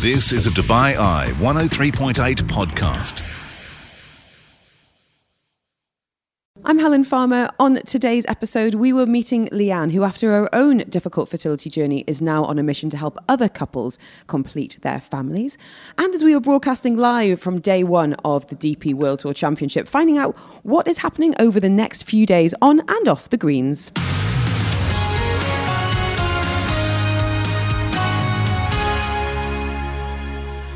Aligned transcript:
This 0.00 0.32
is 0.32 0.46
a 0.46 0.50
Dubai 0.50 0.96
Eye 0.96 1.26
103.8 1.40 2.14
podcast. 2.44 3.20
I'm 6.64 6.78
Helen 6.78 7.04
Farmer. 7.04 7.50
On 7.58 7.82
today's 7.82 8.24
episode, 8.26 8.76
we 8.76 8.94
were 8.94 9.04
meeting 9.04 9.48
Leanne, 9.48 9.92
who, 9.92 10.02
after 10.02 10.30
her 10.30 10.54
own 10.54 10.78
difficult 10.88 11.28
fertility 11.28 11.68
journey, 11.68 12.04
is 12.06 12.22
now 12.22 12.46
on 12.46 12.58
a 12.58 12.62
mission 12.62 12.88
to 12.88 12.96
help 12.96 13.18
other 13.28 13.50
couples 13.50 13.98
complete 14.26 14.78
their 14.80 15.00
families. 15.00 15.58
And 15.98 16.14
as 16.14 16.24
we 16.24 16.32
were 16.32 16.40
broadcasting 16.40 16.96
live 16.96 17.38
from 17.38 17.60
day 17.60 17.84
one 17.84 18.14
of 18.24 18.46
the 18.46 18.56
DP 18.56 18.94
World 18.94 19.18
Tour 19.18 19.34
Championship, 19.34 19.86
finding 19.86 20.16
out 20.16 20.34
what 20.62 20.88
is 20.88 20.96
happening 20.96 21.34
over 21.38 21.60
the 21.60 21.68
next 21.68 22.04
few 22.04 22.24
days 22.24 22.54
on 22.62 22.80
and 22.88 23.06
off 23.06 23.28
the 23.28 23.36
greens. 23.36 23.92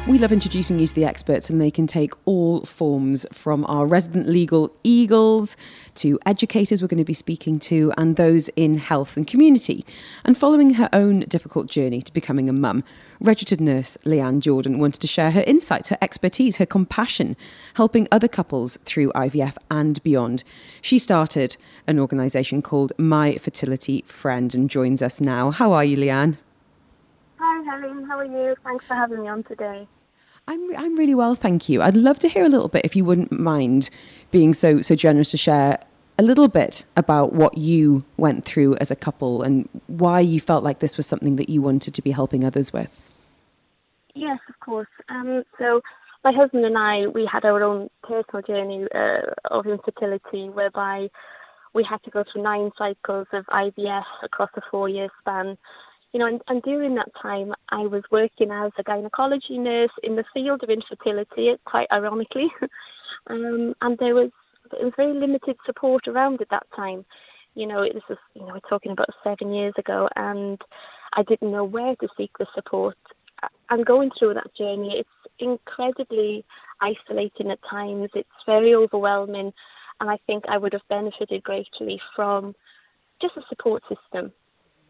We 0.07 0.19
love 0.19 0.33
introducing 0.33 0.79
you 0.79 0.87
to 0.87 0.95
the 0.95 1.07
experts, 1.07 1.49
and 1.49 1.59
they 1.59 1.71
can 1.71 1.87
take 1.87 2.13
all 2.27 2.67
forms 2.67 3.25
from 3.33 3.65
our 3.65 3.87
resident 3.87 4.29
legal 4.29 4.71
eagles 4.85 5.57
to 5.95 6.19
educators 6.27 6.83
we're 6.83 6.89
going 6.89 6.99
to 6.99 7.05
be 7.05 7.15
speaking 7.15 7.59
to, 7.61 7.91
and 7.97 8.17
those 8.17 8.51
in 8.51 8.77
health 8.77 9.17
and 9.17 9.27
community. 9.27 9.87
And 10.23 10.37
following 10.37 10.75
her 10.75 10.91
own 10.93 11.21
difficult 11.21 11.69
journey 11.69 12.03
to 12.03 12.13
becoming 12.13 12.51
a 12.51 12.53
mum, 12.53 12.85
registered 13.19 13.63
nurse 13.63 13.97
Leanne 14.05 14.41
Jordan 14.41 14.79
wanted 14.79 15.01
to 15.01 15.07
share 15.07 15.31
her 15.31 15.43
insights, 15.47 15.89
her 15.89 15.99
expertise, 16.03 16.59
her 16.59 16.67
compassion, 16.67 17.35
helping 17.73 18.07
other 18.13 18.29
couples 18.29 18.79
through 18.85 19.11
IVF 19.13 19.57
and 19.71 20.03
beyond. 20.03 20.45
She 20.83 20.99
started 20.99 21.57
an 21.87 21.99
organisation 21.99 22.61
called 22.61 22.93
My 22.99 23.39
Fertility 23.39 24.05
Friend 24.07 24.55
and 24.55 24.69
joins 24.69 25.01
us 25.01 25.23
now. 25.23 25.51
How 25.51 25.73
are 25.73 25.85
you, 25.85 25.97
Leanne? 25.97 26.37
Hi, 27.39 27.63
Helen. 27.65 28.05
How 28.05 28.19
are 28.19 28.25
you? 28.27 28.55
Thanks 28.63 28.85
for 28.87 28.95
having 28.95 29.23
me 29.23 29.29
on 29.29 29.43
today. 29.45 29.89
I'm 30.47 30.77
I'm 30.77 30.97
really 30.97 31.15
well, 31.15 31.35
thank 31.35 31.69
you. 31.69 31.83
I'd 31.83 31.97
love 31.97 32.19
to 32.21 32.29
hear 32.29 32.45
a 32.45 32.49
little 32.49 32.69
bit, 32.69 32.85
if 32.85 32.95
you 32.95 33.05
wouldn't 33.05 33.33
mind, 33.33 33.91
being 34.31 34.55
so 34.55 34.83
so 34.83 34.95
generous 34.95 35.31
to 35.31 35.37
share 35.37 35.79
a 36.19 36.23
little 36.23 36.49
bit 36.49 36.85
about 36.97 37.33
what 37.33 37.59
you 37.59 38.05
went 38.17 38.45
through 38.45 38.77
as 38.77 38.91
a 38.91 38.97
couple 38.97 39.43
and 39.43 39.69
why 39.89 40.21
you 40.21 40.41
felt 40.41 40.63
like 40.63 40.79
this 40.79 40.97
was 40.97 41.07
something 41.07 41.37
that 41.37 41.49
you 41.49 41.61
wanted 41.61 41.93
to 41.95 42.03
be 42.03 42.13
helping 42.13 42.45
others 42.45 42.73
with. 42.73 42.91
Yes, 44.15 44.39
of 44.49 44.61
course. 44.61 44.89
Um, 45.09 45.43
so 45.59 45.81
my 46.23 46.33
husband 46.33 46.65
and 46.65 46.79
I, 46.79 47.09
we 47.09 47.29
had 47.31 47.45
our 47.45 47.63
own 47.63 47.91
personal 48.03 48.43
journey 48.43 48.87
uh, 48.95 49.33
of 49.51 49.67
infertility, 49.67 50.49
whereby 50.49 51.09
we 51.75 51.85
had 51.89 52.03
to 52.05 52.11
go 52.11 52.23
through 52.33 52.43
nine 52.43 52.71
cycles 52.79 53.27
of 53.33 53.45
IVF 53.47 54.05
across 54.23 54.51
a 54.57 54.61
four-year 54.71 55.09
span 55.21 55.59
you 56.15 56.21
know, 56.21 56.27
and, 56.29 56.41
and 56.47 56.63
during 56.63 56.95
that 56.95 57.11
time, 57.21 57.53
I 57.71 57.81
was 57.81 58.05
working 58.13 58.53
as 58.53 58.71
a 58.79 58.85
gynecology 58.85 59.59
nurse 59.59 59.91
in 60.05 60.15
the 60.15 60.25
field 60.33 60.63
of 60.63 60.71
infertility, 60.71 61.51
quite 61.65 61.89
ironically, 61.93 62.47
um, 63.27 63.75
and 63.83 63.99
there 63.99 64.15
was 64.15 64.31
there 64.71 64.85
was 64.85 64.95
very 64.97 65.13
limited 65.13 65.57
support 65.67 66.07
around 66.07 66.41
at 66.41 66.51
that 66.51 66.69
time. 66.75 67.05
You 67.57 67.67
know, 67.67 67.83
this 67.83 68.05
was 68.09 68.19
you 68.35 68.43
know 68.43 68.53
we're 68.55 68.71
talking 68.71 68.93
about 68.93 69.09
seven 69.25 69.53
years 69.53 69.75
ago, 69.77 70.09
and 70.15 70.61
I 71.15 71.25
didn't 71.25 71.51
know 71.51 71.65
where 71.65 71.97
to 71.97 72.09
seek 72.17 72.31
the 72.39 72.47
support. 72.55 72.97
And 73.69 73.85
going 73.85 74.13
through 74.17 74.35
that 74.35 74.55
journey, 74.57 74.95
it's 75.01 75.35
incredibly 75.41 76.45
isolating 76.81 77.51
at 77.51 77.59
times. 77.69 78.11
It's 78.15 78.29
very 78.47 78.73
overwhelming, 78.73 79.53
and 80.01 80.11
I 80.11 80.19
think 80.29 80.45
I 80.49 80.59
would 80.59 80.75
have 80.75 80.89
benefited 80.89 81.43
greatly 81.43 82.01
from 82.15 82.55
just 83.21 83.37
a 83.37 83.43
support 83.49 83.83
system 83.89 84.33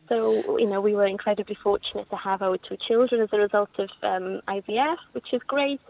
so, 0.09 0.59
you 0.59 0.69
know, 0.69 0.81
we 0.81 0.95
were 0.95 1.07
incredibly 1.07 1.57
fortunate 1.63 2.09
to 2.11 2.17
have 2.17 2.43
our 2.43 2.59
two 2.59 2.77
children 2.87 3.23
as 3.23 3.29
a 3.33 3.39
result 3.39 3.71
of 3.79 3.89
um, 4.03 4.41
IVF, 4.49 4.97
which 5.13 5.33
is 5.33 5.41
great. 5.47 5.81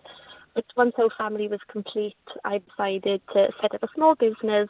But 0.55 0.65
once 0.77 0.95
our 0.99 1.11
family 1.19 1.49
was 1.49 1.61
complete, 1.69 2.17
I 2.45 2.59
decided 2.59 3.23
to 3.33 3.49
set 3.61 3.75
up 3.75 3.83
a 3.83 3.89
small 3.95 4.15
business, 4.15 4.69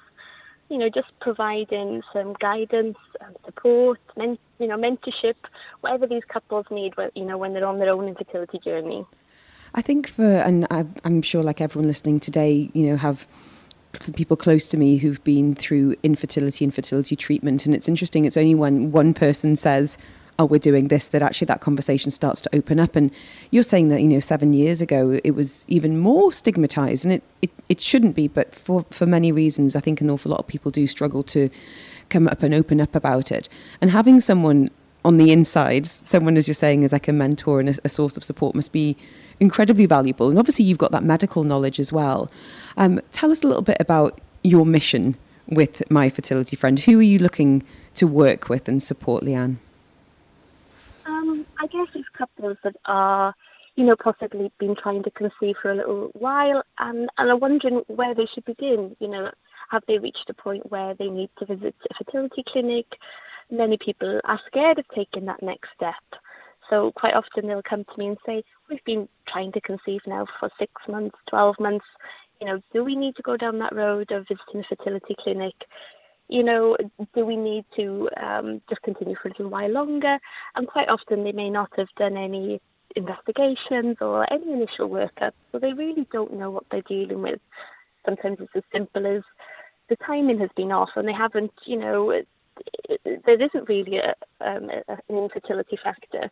you 0.70 0.78
know, 0.78 0.89
just 0.89 1.09
providing 1.20 2.01
some 2.13 2.35
guidance 2.41 2.96
and 3.20 3.36
support, 3.45 4.01
men- 4.17 4.39
you 4.58 4.67
know, 4.67 4.79
mentorship, 4.79 5.35
whatever 5.83 6.07
these 6.07 6.24
couples 6.27 6.64
need, 6.70 6.95
you 7.14 7.24
know, 7.24 7.36
when 7.36 7.52
they're 7.52 7.67
on 7.67 7.79
their 7.79 7.92
own 7.92 8.08
infertility 8.08 8.58
journey. 8.64 9.05
I 9.74 9.83
think 9.83 10.08
for, 10.08 10.24
and 10.24 10.67
I'm 10.70 11.20
sure 11.20 11.42
like 11.42 11.61
everyone 11.61 11.89
listening 11.89 12.19
today, 12.19 12.70
you 12.73 12.86
know, 12.86 12.96
have 12.96 13.27
people 14.13 14.37
close 14.37 14.69
to 14.69 14.77
me 14.77 14.97
who've 14.97 15.23
been 15.25 15.55
through 15.55 15.97
infertility 16.03 16.65
and 16.65 16.75
fertility 16.75 17.17
treatment. 17.17 17.65
And 17.65 17.75
it's 17.75 17.89
interesting, 17.89 18.25
it's 18.25 18.37
only 18.37 18.55
when 18.55 18.92
one 18.92 19.15
person 19.15 19.57
says, 19.57 19.98
oh, 20.39 20.45
we're 20.45 20.59
doing 20.59 20.89
this, 20.89 21.07
that 21.07 21.23
actually 21.23 21.47
that 21.47 21.61
conversation 21.61 22.11
starts 22.11 22.41
to 22.43 22.51
open 22.55 22.81
up. 22.81 22.97
And 22.97 23.11
you're 23.51 23.63
saying 23.63 23.89
that, 23.89 24.01
you 24.03 24.09
know, 24.09 24.20
seven 24.20 24.53
years 24.53 24.83
ago, 24.83 25.20
it 25.23 25.33
was 25.33 25.64
even 25.69 25.98
more 25.98 26.33
stigmatized. 26.33 27.05
And 27.05 27.14
it, 27.14 27.23
it, 27.43 27.51
it 27.69 27.81
shouldn't 27.81 28.17
be, 28.17 28.29
but 28.29 28.55
for, 28.55 28.85
for 28.91 29.07
many 29.07 29.31
reasons, 29.31 29.77
I 29.77 29.81
think 29.81 30.01
an 30.01 30.11
awful 30.11 30.31
lot 30.31 30.41
of 30.41 30.47
people 30.47 30.70
do 30.70 30.87
struggle 30.87 31.23
to 31.25 31.51
come 32.09 32.27
up 32.27 32.43
and 32.43 32.53
open 32.53 32.81
up 32.81 32.95
about 32.95 33.31
it. 33.31 33.48
And 33.81 33.91
having 33.91 34.20
someone 34.20 34.70
on 35.05 35.19
the 35.19 35.31
inside, 35.31 35.87
someone, 35.87 36.37
as 36.37 36.48
you're 36.48 36.55
saying, 36.55 36.83
is 36.83 36.93
like 36.93 37.09
a 37.09 37.13
mentor 37.13 37.61
and 37.61 37.69
a, 37.69 37.75
a 37.85 37.89
source 37.89 38.17
of 38.17 38.25
support 38.25 38.55
must 38.55 38.73
be 38.73 38.97
incredibly 39.40 39.86
valuable. 39.86 40.28
And 40.28 40.39
obviously, 40.39 40.64
you've 40.64 40.78
got 40.78 40.92
that 40.92 41.05
medical 41.05 41.45
knowledge 41.45 41.80
as 41.80 41.92
well. 41.92 42.30
Um, 42.77 43.00
tell 43.12 43.30
us 43.30 43.42
a 43.42 43.46
little 43.46 43.62
bit 43.62 43.77
about 43.80 44.20
your 44.42 44.67
mission 44.67 45.17
with 45.46 45.89
My 45.90 46.08
Fertility 46.08 46.56
Friend. 46.56 46.78
Who 46.78 46.98
are 46.98 47.02
you 47.02 47.18
looking 47.18 47.62
to 47.95 48.06
work 48.06 48.48
with 48.48 48.68
and 48.68 48.83
support, 48.83 49.22
Leanne? 49.22 49.56
Um, 51.06 51.46
I 51.58 51.67
guess 51.67 51.89
it's 51.95 52.08
couples 52.17 52.56
that 52.64 52.77
are, 52.86 53.34
you 53.77 53.84
know, 53.84 53.96
possibly 53.96 54.50
been 54.58 54.74
trying 54.80 55.02
to 55.02 55.11
conceive 55.11 55.56
for 55.61 55.70
a 55.70 55.77
little 55.77 56.11
while 56.14 56.62
and, 56.78 57.08
and 57.18 57.30
are 57.30 57.36
wondering 57.36 57.83
where 57.89 58.14
they 58.14 58.27
should 58.34 58.45
begin. 58.45 58.96
You 59.01 59.08
know, 59.08 59.30
have 59.70 59.83
they 59.86 59.98
reached 59.98 60.27
a 60.28 60.34
point 60.34 60.70
where 60.70 60.95
they 60.95 61.08
need 61.08 61.30
to 61.39 61.46
visit 61.46 61.74
a 61.90 62.05
fertility 62.05 62.45
clinic? 62.46 62.86
Many 63.51 63.77
people 63.77 64.20
are 64.24 64.40
scared 64.46 64.78
of 64.78 64.86
taking 64.95 65.27
that 65.27 65.42
next 65.42 65.68
step. 65.77 65.95
So 66.70 66.92
quite 66.92 67.14
often 67.14 67.47
they'll 67.47 67.63
come 67.63 67.85
to 67.85 67.98
me 67.98 68.08
and 68.08 68.19
say, 68.25 68.45
"We've 68.69 68.85
been 68.85 69.08
trying 69.29 69.52
to 69.52 69.61
conceive 69.61 70.01
now 70.07 70.27
for 70.39 70.51
six 70.58 70.73
months, 70.89 71.17
twelve 71.29 71.58
months. 71.61 71.86
You 72.41 72.47
know, 72.47 72.61
do 72.73 72.85
we 72.85 72.97
need 72.97 73.17
to 73.17 73.23
go 73.23 73.36
down 73.36 73.58
that 73.58 73.75
road 73.75 74.11
of 74.11 74.27
visiting 74.29 74.61
a 74.61 74.64
fertility 74.64 75.14
clinic? 75.23 75.55
You 76.29 76.42
know, 76.42 76.77
do 77.14 77.25
we 77.25 77.36
need 77.36 77.64
to 77.77 78.08
um, 78.17 78.63
just 78.69 78.83
continue 78.83 79.14
for 79.20 79.29
a 79.29 79.33
little 79.33 79.51
while 79.51 79.70
longer?" 79.70 80.19
And 80.55 80.67
quite 80.67 80.89
often 80.89 81.25
they 81.25 81.33
may 81.33 81.51
not 81.51 81.70
have 81.77 81.89
done 81.97 82.17
any 82.17 82.61
investigations 82.96 83.96
or 84.01 84.33
any 84.33 84.52
initial 84.52 84.89
workup, 84.89 85.33
so 85.51 85.58
they 85.58 85.73
really 85.73 86.07
don't 86.13 86.35
know 86.35 86.51
what 86.51 86.64
they're 86.70 86.83
dealing 86.83 87.23
with. 87.23 87.41
Sometimes 88.05 88.39
it's 88.41 88.57
as 88.57 88.63
simple 88.73 89.07
as 89.07 89.23
the 89.89 89.96
timing 89.96 90.39
has 90.39 90.51
been 90.57 90.73
off 90.73 90.91
and 90.96 91.07
they 91.07 91.13
haven't, 91.13 91.52
you 91.67 91.77
know, 91.77 92.23
there 93.05 93.42
isn't 93.42 93.69
really 93.69 93.98
a, 93.98 94.14
um, 94.41 94.70
a, 94.70 94.92
an 95.08 95.17
infertility 95.17 95.79
factor 95.83 96.31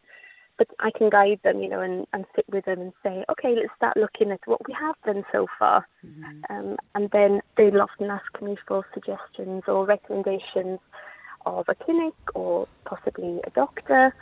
but 0.58 0.68
I 0.80 0.90
can 0.96 1.10
guide 1.10 1.40
them, 1.44 1.60
you 1.62 1.68
know, 1.68 1.80
and, 1.80 2.06
and 2.12 2.24
sit 2.36 2.44
with 2.48 2.64
them 2.64 2.80
and 2.80 2.92
say, 3.02 3.24
okay, 3.30 3.54
let's 3.54 3.74
start 3.76 3.96
looking 3.96 4.30
at 4.30 4.40
what 4.46 4.66
we 4.66 4.74
have 4.74 4.94
done 5.04 5.24
so 5.32 5.46
far. 5.58 5.86
Mm-hmm. 6.06 6.40
Um, 6.50 6.76
and 6.94 7.10
then 7.10 7.40
they'll 7.56 7.80
often 7.80 8.10
ask 8.10 8.40
me 8.42 8.56
for 8.66 8.84
suggestions 8.94 9.64
or 9.66 9.86
recommendations 9.86 10.78
of 11.46 11.68
a 11.68 11.74
clinic 11.74 12.14
or 12.34 12.68
possibly 12.84 13.40
a 13.44 13.50
doctor. 13.50 14.14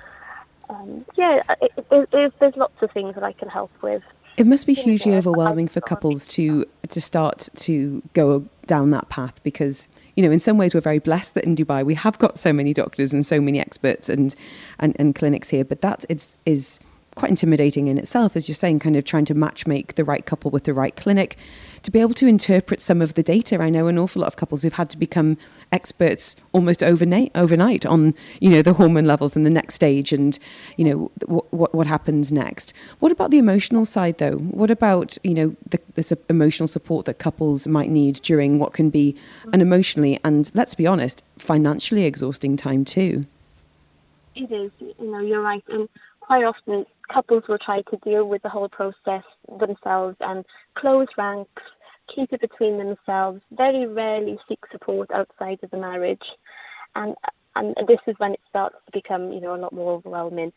Um, 0.68 1.04
yeah, 1.16 1.42
it, 1.60 1.72
it, 1.90 2.08
it, 2.12 2.32
there's 2.38 2.56
lots 2.56 2.80
of 2.80 2.90
things 2.92 3.14
that 3.14 3.24
I 3.24 3.32
can 3.32 3.48
help 3.48 3.70
with. 3.82 4.02
It 4.36 4.46
must 4.46 4.66
be 4.66 4.74
hugely 4.74 5.14
overwhelming 5.14 5.68
for 5.68 5.80
couples 5.80 6.26
to 6.28 6.64
to 6.88 7.00
start 7.00 7.48
to 7.56 8.02
go 8.14 8.46
down 8.66 8.90
that 8.92 9.08
path 9.08 9.42
because 9.42 9.86
you 10.20 10.26
know, 10.26 10.32
in 10.32 10.38
some 10.38 10.58
ways, 10.58 10.74
we're 10.74 10.82
very 10.82 10.98
blessed 10.98 11.32
that 11.32 11.44
in 11.44 11.56
Dubai 11.56 11.82
we 11.82 11.94
have 11.94 12.18
got 12.18 12.38
so 12.38 12.52
many 12.52 12.74
doctors 12.74 13.14
and 13.14 13.24
so 13.24 13.40
many 13.40 13.58
experts 13.58 14.10
and 14.10 14.34
and, 14.78 14.94
and 14.98 15.14
clinics 15.14 15.48
here. 15.48 15.64
But 15.64 15.80
that 15.80 16.04
is 16.10 16.36
is 16.44 16.78
quite 17.20 17.28
intimidating 17.28 17.86
in 17.88 17.98
itself, 17.98 18.34
as 18.34 18.48
you're 18.48 18.56
saying, 18.56 18.78
kind 18.78 18.96
of 18.96 19.04
trying 19.04 19.26
to 19.26 19.34
match 19.34 19.66
make 19.66 19.94
the 19.96 20.04
right 20.04 20.24
couple 20.24 20.50
with 20.50 20.64
the 20.64 20.72
right 20.72 20.96
clinic, 20.96 21.36
to 21.82 21.90
be 21.90 22.00
able 22.00 22.14
to 22.14 22.26
interpret 22.26 22.80
some 22.80 23.02
of 23.02 23.12
the 23.12 23.22
data. 23.22 23.60
I 23.60 23.68
know 23.68 23.88
an 23.88 23.98
awful 23.98 24.20
lot 24.20 24.28
of 24.28 24.36
couples 24.36 24.62
who've 24.62 24.72
had 24.72 24.88
to 24.88 24.96
become 24.96 25.36
experts 25.70 26.34
almost 26.52 26.82
overnight, 26.82 27.30
overnight 27.34 27.84
on 27.84 28.14
you 28.40 28.48
know 28.48 28.62
the 28.62 28.72
hormone 28.72 29.04
levels 29.04 29.36
and 29.36 29.44
the 29.44 29.50
next 29.50 29.74
stage, 29.74 30.14
and 30.14 30.38
you 30.78 30.84
know 30.86 31.10
what 31.26 31.52
what, 31.52 31.74
what 31.74 31.86
happens 31.86 32.32
next. 32.32 32.72
What 33.00 33.12
about 33.12 33.30
the 33.30 33.38
emotional 33.38 33.84
side, 33.84 34.16
though? 34.16 34.38
What 34.38 34.70
about 34.70 35.18
you 35.22 35.34
know 35.34 35.54
the, 35.68 35.78
the 35.96 36.18
emotional 36.30 36.68
support 36.68 37.04
that 37.04 37.18
couples 37.18 37.66
might 37.66 37.90
need 37.90 38.22
during 38.22 38.58
what 38.58 38.72
can 38.72 38.88
be 38.88 39.14
an 39.52 39.60
emotionally 39.60 40.18
and 40.24 40.50
let's 40.54 40.74
be 40.74 40.86
honest, 40.86 41.22
financially 41.36 42.04
exhausting 42.06 42.56
time 42.56 42.86
too. 42.86 43.26
It 44.34 44.50
is. 44.50 44.70
You 44.80 45.12
know, 45.12 45.20
you're 45.20 45.42
right, 45.42 45.62
and 45.68 45.86
quite 46.30 46.44
often 46.44 46.86
couples 47.12 47.44
will 47.48 47.58
try 47.58 47.82
to 47.82 47.96
deal 48.04 48.28
with 48.28 48.42
the 48.42 48.48
whole 48.48 48.68
process 48.68 49.24
themselves 49.58 50.16
and 50.20 50.44
close 50.76 51.08
ranks, 51.16 51.62
keep 52.14 52.32
it 52.32 52.40
between 52.40 52.78
themselves, 52.78 53.40
very 53.52 53.86
rarely 53.86 54.38
seek 54.48 54.60
support 54.70 55.10
outside 55.10 55.58
of 55.62 55.70
the 55.70 55.78
marriage. 55.78 56.22
And 56.94 57.14
and 57.56 57.74
this 57.88 57.98
is 58.06 58.14
when 58.18 58.32
it 58.32 58.40
starts 58.48 58.76
to 58.86 58.92
become, 58.92 59.32
you 59.32 59.40
know, 59.40 59.56
a 59.56 59.58
lot 59.58 59.72
more 59.72 59.94
overwhelming. 59.94 60.52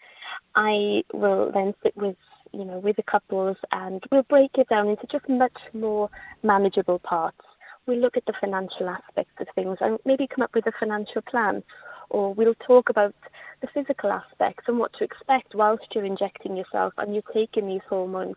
I 0.56 1.02
will 1.12 1.52
then 1.52 1.74
sit 1.82 1.98
with 1.98 2.16
you 2.54 2.64
know, 2.64 2.78
with 2.80 2.96
the 2.96 3.04
couples, 3.04 3.58
and 3.72 4.02
we'll 4.12 4.24
break 4.24 4.52
it 4.56 4.70
down 4.70 4.88
into 4.88 5.08
just 5.12 5.28
much 5.28 5.58
more 5.74 6.10
manageable 6.44 7.00
parts. 7.00 7.42
We'll 7.86 8.00
look 8.00 8.18
at 8.18 8.26
the 8.26 8.34
financial 8.40 8.90
aspects 8.90 9.34
of 9.40 9.48
things 9.56 9.78
and 9.82 10.00
maybe 10.06 10.28
come 10.28 10.44
up 10.44 10.56
with 10.56 10.68
a 10.68 10.72
financial 10.80 11.22
plan, 11.22 11.64
or 12.10 12.34
we'll 12.34 12.56
talk 12.56 12.90
about 12.90 13.16
the 13.62 13.68
physical 13.74 14.12
aspects 14.12 14.66
and 14.68 14.80
what 14.80 14.94
to 14.94 15.04
expect 15.04 15.56
whilst 15.56 15.86
you're 15.94 16.06
injecting 16.06 16.56
yourself 16.56 16.94
and 16.98 17.14
you're 17.14 17.34
taking 17.34 17.68
these 17.68 17.82
hormones 17.90 18.36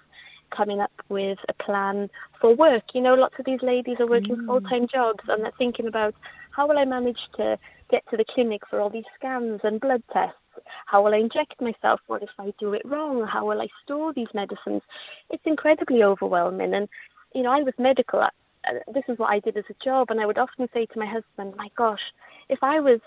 coming 0.56 0.80
up 0.80 0.92
with 1.08 1.38
a 1.48 1.52
plan 1.62 2.08
for 2.40 2.54
work. 2.54 2.84
You 2.94 3.02
know, 3.02 3.14
lots 3.14 3.34
of 3.38 3.44
these 3.44 3.62
ladies 3.62 3.96
are 4.00 4.06
working 4.06 4.36
mm. 4.36 4.46
full 4.46 4.60
time 4.60 4.86
jobs 4.92 5.24
and 5.28 5.44
they're 5.44 5.52
thinking 5.58 5.86
about 5.86 6.14
how 6.50 6.66
will 6.66 6.78
I 6.78 6.84
manage 6.84 7.18
to 7.36 7.58
get 7.90 8.02
to 8.10 8.16
the 8.16 8.24
clinic 8.34 8.62
for 8.68 8.80
all 8.80 8.90
these 8.90 9.04
scans 9.16 9.60
and 9.62 9.80
blood 9.80 10.02
tests? 10.12 10.38
How 10.86 11.02
will 11.02 11.14
I 11.14 11.18
inject 11.18 11.60
myself? 11.60 12.00
What 12.06 12.22
if 12.22 12.30
I 12.38 12.52
do 12.58 12.72
it 12.72 12.82
wrong? 12.84 13.26
How 13.26 13.46
will 13.46 13.60
I 13.60 13.68
store 13.84 14.12
these 14.12 14.32
medicines? 14.34 14.82
It's 15.30 15.42
incredibly 15.44 16.02
overwhelming. 16.02 16.74
And, 16.74 16.88
you 17.34 17.42
know, 17.42 17.52
I 17.52 17.62
was 17.62 17.74
medical. 17.78 18.26
Uh, 18.66 18.74
this 18.92 19.04
is 19.08 19.18
what 19.18 19.30
I 19.30 19.40
did 19.40 19.56
as 19.56 19.64
a 19.70 19.84
job. 19.84 20.10
And 20.10 20.20
I 20.20 20.26
would 20.26 20.38
often 20.38 20.68
say 20.72 20.86
to 20.86 20.98
my 20.98 21.06
husband, 21.06 21.54
my 21.56 21.68
gosh, 21.76 22.00
if 22.48 22.58
I 22.62 22.80
was 22.80 23.00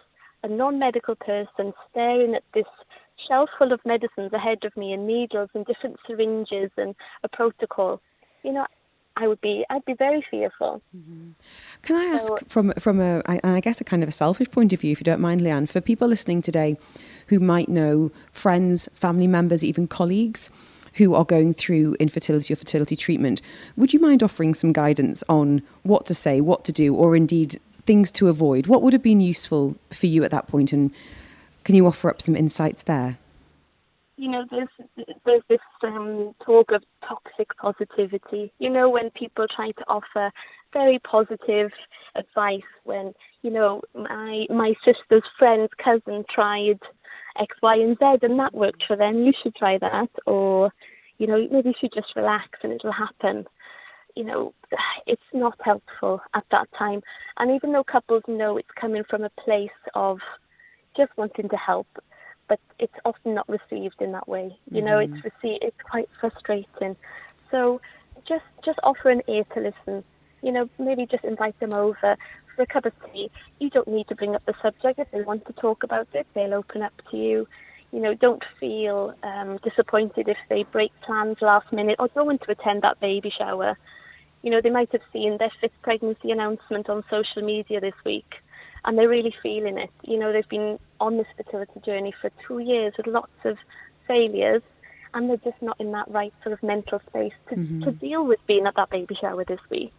a 0.44 0.47
non 0.47 0.79
medical 0.79 1.15
person 1.15 1.73
staring 1.91 2.35
at 2.35 2.44
this 2.53 2.65
shelf 3.27 3.50
full 3.57 3.73
of 3.73 3.79
medicines 3.85 4.31
ahead 4.33 4.63
of 4.63 4.75
me 4.77 4.94
and 4.94 5.06
needles 5.06 5.50
and 5.53 5.65
different 5.65 5.97
syringes 6.07 6.71
and 6.77 6.95
a 7.23 7.29
protocol, 7.29 8.01
you 8.44 8.53
know, 8.53 8.65
I 9.17 9.27
would 9.27 9.41
be 9.41 9.65
I'd 9.69 9.83
be 9.83 9.94
very 9.94 10.25
fearful. 10.31 10.81
Mm-hmm. 10.95 11.31
Can 11.81 11.95
I 11.97 12.15
ask 12.15 12.27
so, 12.27 12.38
from 12.47 12.71
from 12.79 13.01
a 13.01 13.21
I, 13.25 13.39
I 13.44 13.59
guess 13.59 13.81
a 13.81 13.83
kind 13.83 14.01
of 14.01 14.09
a 14.09 14.13
selfish 14.13 14.50
point 14.50 14.71
of 14.71 14.79
view, 14.79 14.94
if 14.94 15.00
you 15.00 15.03
don't 15.03 15.19
mind, 15.19 15.41
Leanne, 15.41 15.67
for 15.67 15.81
people 15.81 16.07
listening 16.07 16.41
today 16.41 16.77
who 17.27 17.39
might 17.39 17.67
know 17.67 18.11
friends, 18.31 18.88
family 18.94 19.27
members, 19.27 19.63
even 19.63 19.88
colleagues 19.88 20.50
who 20.99 21.15
are 21.15 21.25
going 21.25 21.53
through 21.53 21.95
infertility 21.99 22.53
or 22.53 22.57
fertility 22.57 22.95
treatment, 22.95 23.41
would 23.77 23.93
you 23.93 23.99
mind 23.99 24.21
offering 24.21 24.53
some 24.53 24.73
guidance 24.73 25.23
on 25.29 25.63
what 25.83 26.05
to 26.05 26.13
say, 26.13 26.41
what 26.41 26.65
to 26.65 26.71
do, 26.71 26.93
or 26.93 27.15
indeed 27.15 27.59
things 27.87 28.11
to 28.11 28.27
avoid? 28.27 28.67
What 28.67 28.83
would 28.83 28.93
have 28.93 29.01
been 29.01 29.21
useful 29.21 29.75
for 29.91 30.07
you 30.07 30.23
at 30.25 30.31
that 30.31 30.47
point, 30.47 30.73
and 30.73 30.91
can 31.63 31.73
you 31.73 31.87
offer 31.87 32.09
up 32.09 32.21
some 32.21 32.35
insights 32.35 32.83
there? 32.83 33.17
You 34.17 34.29
know, 34.29 34.43
there's 34.51 34.67
there's 35.25 35.43
this 35.47 35.59
um, 35.83 36.35
talk 36.45 36.71
of 36.71 36.83
toxic 37.07 37.47
positivity. 37.57 38.51
You 38.59 38.69
know, 38.69 38.89
when 38.89 39.09
people 39.11 39.45
try 39.55 39.71
to 39.71 39.83
offer 39.87 40.31
very 40.73 40.99
positive 40.99 41.71
advice, 42.15 42.69
when 42.83 43.13
you 43.41 43.51
know 43.51 43.81
my 43.95 44.45
my 44.49 44.73
sister's 44.83 45.23
friend's 45.37 45.71
cousin 45.81 46.25
tried 46.29 46.79
X, 47.39 47.55
Y, 47.63 47.75
and 47.75 47.97
Z, 47.97 48.25
and 48.25 48.37
that 48.39 48.53
worked 48.53 48.83
for 48.85 48.97
them. 48.97 49.23
You 49.23 49.31
should 49.41 49.55
try 49.55 49.77
that, 49.77 50.09
or 50.25 50.71
you 51.19 51.27
know, 51.27 51.48
maybe 51.51 51.69
you 51.69 51.75
should 51.80 51.94
just 51.94 52.16
relax 52.16 52.60
and 52.63 52.74
it'll 52.74 52.92
happen. 52.92 53.45
You 54.16 54.24
know, 54.24 54.54
it's 55.06 55.21
not 55.33 55.57
helpful 55.63 56.21
at 56.33 56.45
that 56.51 56.68
time. 56.77 57.01
And 57.38 57.51
even 57.51 57.71
though 57.74 57.83
couples 57.83 58.24
know 58.27 58.57
it's 58.57 58.71
coming 58.80 59.04
from 59.07 59.24
a 59.24 59.30
place 59.30 59.69
of 59.94 60.19
just 60.98 61.12
wanting 61.18 61.50
to 61.50 61.57
help, 61.57 61.88
but 62.48 62.60
it's 62.80 62.94
often 63.06 63.36
not 63.36 63.48
received 63.48 64.01
in 64.01 64.13
that 64.13 64.27
way. 64.27 64.57
You 64.71 64.77
mm-hmm. 64.77 64.86
know, 64.86 64.98
it's 64.98 65.13
mm-hmm. 65.13 65.27
received, 65.44 65.63
it's 65.63 65.77
quite 65.89 66.10
frustrating. 66.19 66.95
So 67.51 67.80
just 68.27 68.45
just 68.66 68.80
offer 68.83 69.10
an 69.10 69.21
ear 69.27 69.44
to 69.54 69.60
listen. 69.60 70.04
You 70.42 70.51
know, 70.54 70.69
maybe 70.80 71.06
just 71.06 71.24
invite 71.25 71.60
them 71.60 71.74
over 71.74 72.18
for 72.56 72.62
a 72.62 72.66
cup 72.66 72.86
of 72.86 72.94
tea. 73.12 73.30
You 73.60 73.69
don't 73.69 73.88
need 73.88 74.07
to 74.07 74.16
bring 74.16 74.36
up 74.36 74.45
the 74.45 74.54
subject 74.62 75.00
if 75.00 75.12
they 75.12 75.21
want 75.21 75.45
to 75.48 75.54
talk 75.54 75.83
about 75.83 76.07
it. 76.13 76.27
They'll 76.33 76.54
open 76.54 76.81
up 76.81 76.94
to 77.12 77.18
you. 77.18 77.48
You 77.91 78.00
know, 78.00 78.13
don't 78.13 78.44
feel 78.59 79.13
um, 79.24 79.57
disappointed 79.63 80.27
if 80.27 80.38
they 80.50 80.63
break 80.63 80.91
plans 81.01 81.38
last 81.41 81.71
minute 81.74 81.95
or 82.00 82.07
don't 82.09 82.27
want 82.27 82.41
to 82.44 82.51
attend 82.51 82.83
that 82.83 83.00
baby 83.00 83.31
shower. 83.36 83.77
You 84.44 84.51
know, 84.51 84.62
they 84.62 84.69
might 84.69 84.91
have 84.91 85.01
seen 85.12 85.38
their 85.38 85.51
fifth 85.59 85.81
pregnancy 85.81 86.31
announcement 86.31 86.89
on 86.89 87.03
social 87.09 87.41
media 87.41 87.81
this 87.81 87.95
week 88.06 88.36
and 88.86 88.97
they're 88.97 89.09
really 89.09 89.33
feeling 89.41 89.77
it. 89.77 89.89
You 90.03 90.18
know, 90.18 90.31
they've 90.31 90.47
been 90.47 90.80
on 91.00 91.18
this 91.18 91.27
fertility 91.38 91.80
journey 91.86 92.13
for 92.21 92.31
two 92.47 92.59
years 92.59 92.94
with 92.97 93.07
lots 93.07 93.31
of 93.44 93.57
failures, 94.07 94.62
and 95.13 95.30
they're 95.30 95.38
just 95.38 95.62
not 95.62 95.80
in 95.80 95.92
that 95.92 96.09
right 96.09 96.33
sort 96.44 96.53
of 96.53 96.63
mental 96.63 97.01
space 97.09 97.33
to, 97.50 97.56
mm-hmm. 97.56 97.83
to 97.83 97.92
deal 97.92 98.25
with 98.25 98.39
being 98.47 98.65
at 98.68 98.75
that 98.75 98.89
baby 98.89 99.15
shower 99.19 99.44
this 99.44 99.59
week. 99.69 99.94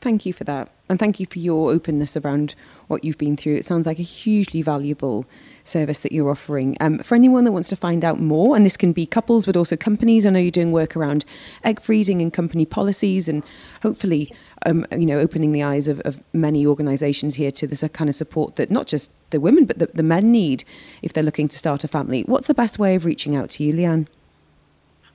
Thank 0.00 0.24
you 0.24 0.32
for 0.32 0.44
that. 0.44 0.70
And 0.88 0.98
thank 0.98 1.20
you 1.20 1.26
for 1.26 1.38
your 1.38 1.70
openness 1.70 2.16
around 2.16 2.54
what 2.88 3.04
you've 3.04 3.18
been 3.18 3.36
through. 3.36 3.56
It 3.56 3.66
sounds 3.66 3.86
like 3.86 3.98
a 3.98 4.02
hugely 4.02 4.62
valuable 4.62 5.26
service 5.62 6.00
that 6.00 6.10
you're 6.10 6.30
offering. 6.30 6.76
Um, 6.80 7.00
for 7.00 7.14
anyone 7.14 7.44
that 7.44 7.52
wants 7.52 7.68
to 7.68 7.76
find 7.76 8.02
out 8.02 8.18
more, 8.18 8.56
and 8.56 8.64
this 8.64 8.78
can 8.78 8.92
be 8.92 9.04
couples 9.04 9.44
but 9.44 9.58
also 9.58 9.76
companies, 9.76 10.24
I 10.24 10.30
know 10.30 10.38
you're 10.38 10.50
doing 10.50 10.72
work 10.72 10.96
around 10.96 11.26
egg 11.64 11.80
freezing 11.80 12.22
and 12.22 12.32
company 12.32 12.64
policies, 12.64 13.28
and 13.28 13.44
hopefully, 13.82 14.32
um, 14.64 14.86
you 14.90 15.06
know, 15.06 15.18
opening 15.18 15.52
the 15.52 15.62
eyes 15.62 15.86
of, 15.86 16.00
of 16.00 16.22
many 16.32 16.66
organisations 16.66 17.34
here 17.34 17.52
to 17.52 17.66
this 17.66 17.84
kind 17.92 18.08
of 18.08 18.16
support 18.16 18.56
that 18.56 18.70
not 18.70 18.86
just 18.86 19.12
the 19.30 19.38
women 19.38 19.66
but 19.66 19.78
the, 19.78 19.90
the 19.92 20.02
men 20.02 20.32
need 20.32 20.64
if 21.02 21.12
they're 21.12 21.22
looking 21.22 21.46
to 21.48 21.58
start 21.58 21.84
a 21.84 21.88
family. 21.88 22.22
What's 22.22 22.46
the 22.46 22.54
best 22.54 22.78
way 22.78 22.94
of 22.94 23.04
reaching 23.04 23.36
out 23.36 23.50
to 23.50 23.64
you, 23.64 23.74
Leanne? 23.74 24.08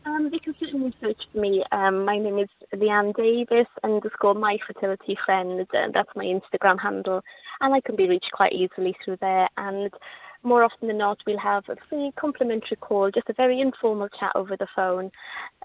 Um, 0.06 0.30
they 0.32 0.38
can 0.38 0.54
certainly 0.60 0.94
search 1.02 1.18
for 1.32 1.40
me. 1.40 1.64
Um, 1.72 2.06
my 2.06 2.20
name 2.20 2.38
is 2.38 2.50
Leanne 2.76 3.16
Davis 3.16 3.68
underscore 3.84 4.36
my 4.36 4.58
fertility 4.68 5.18
friend. 5.26 5.62
Uh, 5.62 5.88
that's 5.94 6.10
my 6.16 6.26
Instagram 6.26 6.80
handle, 6.80 7.22
and 7.60 7.74
I 7.74 7.82
can 7.82 7.96
be 7.96 8.08
reached 8.08 8.32
quite 8.32 8.54
easily 8.54 8.96
through 9.04 9.18
there. 9.20 9.50
And 9.58 9.92
more 10.44 10.64
often 10.64 10.90
than 10.90 11.00
not, 11.00 11.18
we'll 11.26 11.40
have 11.40 11.64
a 11.70 11.76
free 11.90 12.12
complimentary 12.20 12.78
call, 12.78 13.10
just 13.10 13.30
a 13.30 13.34
very 13.34 13.60
informal 13.60 14.08
chat 14.20 14.32
over 14.36 14.56
the 14.56 14.68
phone, 14.76 15.10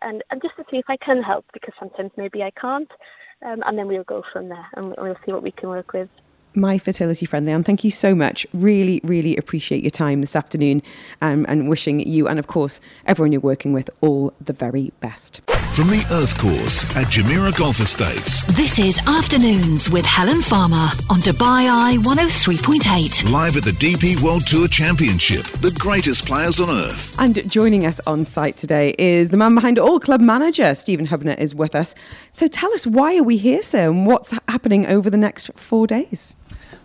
and, 0.01 0.25
and 0.31 0.41
just 0.41 0.57
to 0.57 0.65
see 0.71 0.79
if 0.79 0.87
I 0.89 0.97
can 0.97 1.23
help, 1.23 1.45
because 1.53 1.75
sometimes 1.79 2.11
maybe 2.17 2.43
I 2.43 2.51
can't, 2.59 2.91
um, 3.45 3.63
and 3.67 3.77
then 3.77 3.89
we'll 3.89 4.05
go 4.05 4.23
from 4.33 4.49
there 4.49 4.67
and 4.75 4.95
we'll 4.97 5.17
see 5.27 5.33
what 5.33 5.43
we 5.43 5.53
can 5.53 5.69
work 5.69 5.93
with 5.93 6.09
my 6.55 6.79
fertility 6.79 7.27
friend 7.27 7.47
Leanne, 7.47 7.65
thank 7.65 7.85
you 7.85 7.91
so 7.91 8.15
much. 8.15 8.47
Really, 8.53 9.01
really 9.05 9.37
appreciate 9.37 9.83
your 9.83 9.91
time 9.91 10.21
this 10.21 10.35
afternoon 10.35 10.83
um, 11.21 11.47
and 11.49 11.69
wishing 11.69 12.01
you 12.01 12.29
and, 12.29 12.39
of 12.39 12.47
course, 12.47 12.81
everyone 13.07 13.33
you're 13.33 13.41
working 13.41 13.73
with 13.73 13.91
all 14.01 14.33
the 14.41 14.53
very 14.53 14.93
best. 15.01 15.41
From 15.75 15.87
the 15.87 16.05
Earth 16.11 16.37
Course 16.37 16.85
at 16.97 17.07
Jumeirah 17.07 17.57
Golf 17.57 17.81
Estates. 17.81 18.45
This 18.55 18.79
is 18.79 18.99
Afternoons 19.07 19.89
with 19.89 20.05
Helen 20.05 20.43
Farmer 20.43 20.91
on 21.09 21.21
Dubai 21.21 21.69
Eye 21.69 21.97
103.8. 22.01 23.31
Live 23.31 23.57
at 23.57 23.63
the 23.63 23.71
DP 23.71 24.21
World 24.21 24.47
Tour 24.47 24.67
Championship, 24.67 25.45
the 25.61 25.71
greatest 25.71 26.27
players 26.27 26.59
on 26.59 26.71
earth. 26.71 27.15
And 27.19 27.49
joining 27.51 27.87
us 27.87 28.01
on 28.07 28.25
site 28.25 28.57
today 28.57 28.97
is 28.99 29.29
the 29.29 29.37
man 29.37 29.55
behind 29.55 29.79
all 29.79 30.01
club 30.01 30.21
manager, 30.21 30.75
Stephen 30.75 31.07
Hubner, 31.07 31.39
is 31.39 31.55
with 31.55 31.77
us. 31.77 31.95
So 32.33 32.49
tell 32.49 32.73
us, 32.75 32.87
why 32.87 33.17
are 33.17 33.23
we 33.23 33.37
here, 33.37 33.63
sir, 33.63 33.89
and 33.89 34.07
what's 34.07 34.35
happening 34.49 34.87
over 34.87 35.09
the 35.09 35.17
next 35.17 35.51
four 35.55 35.87
days? 35.87 36.35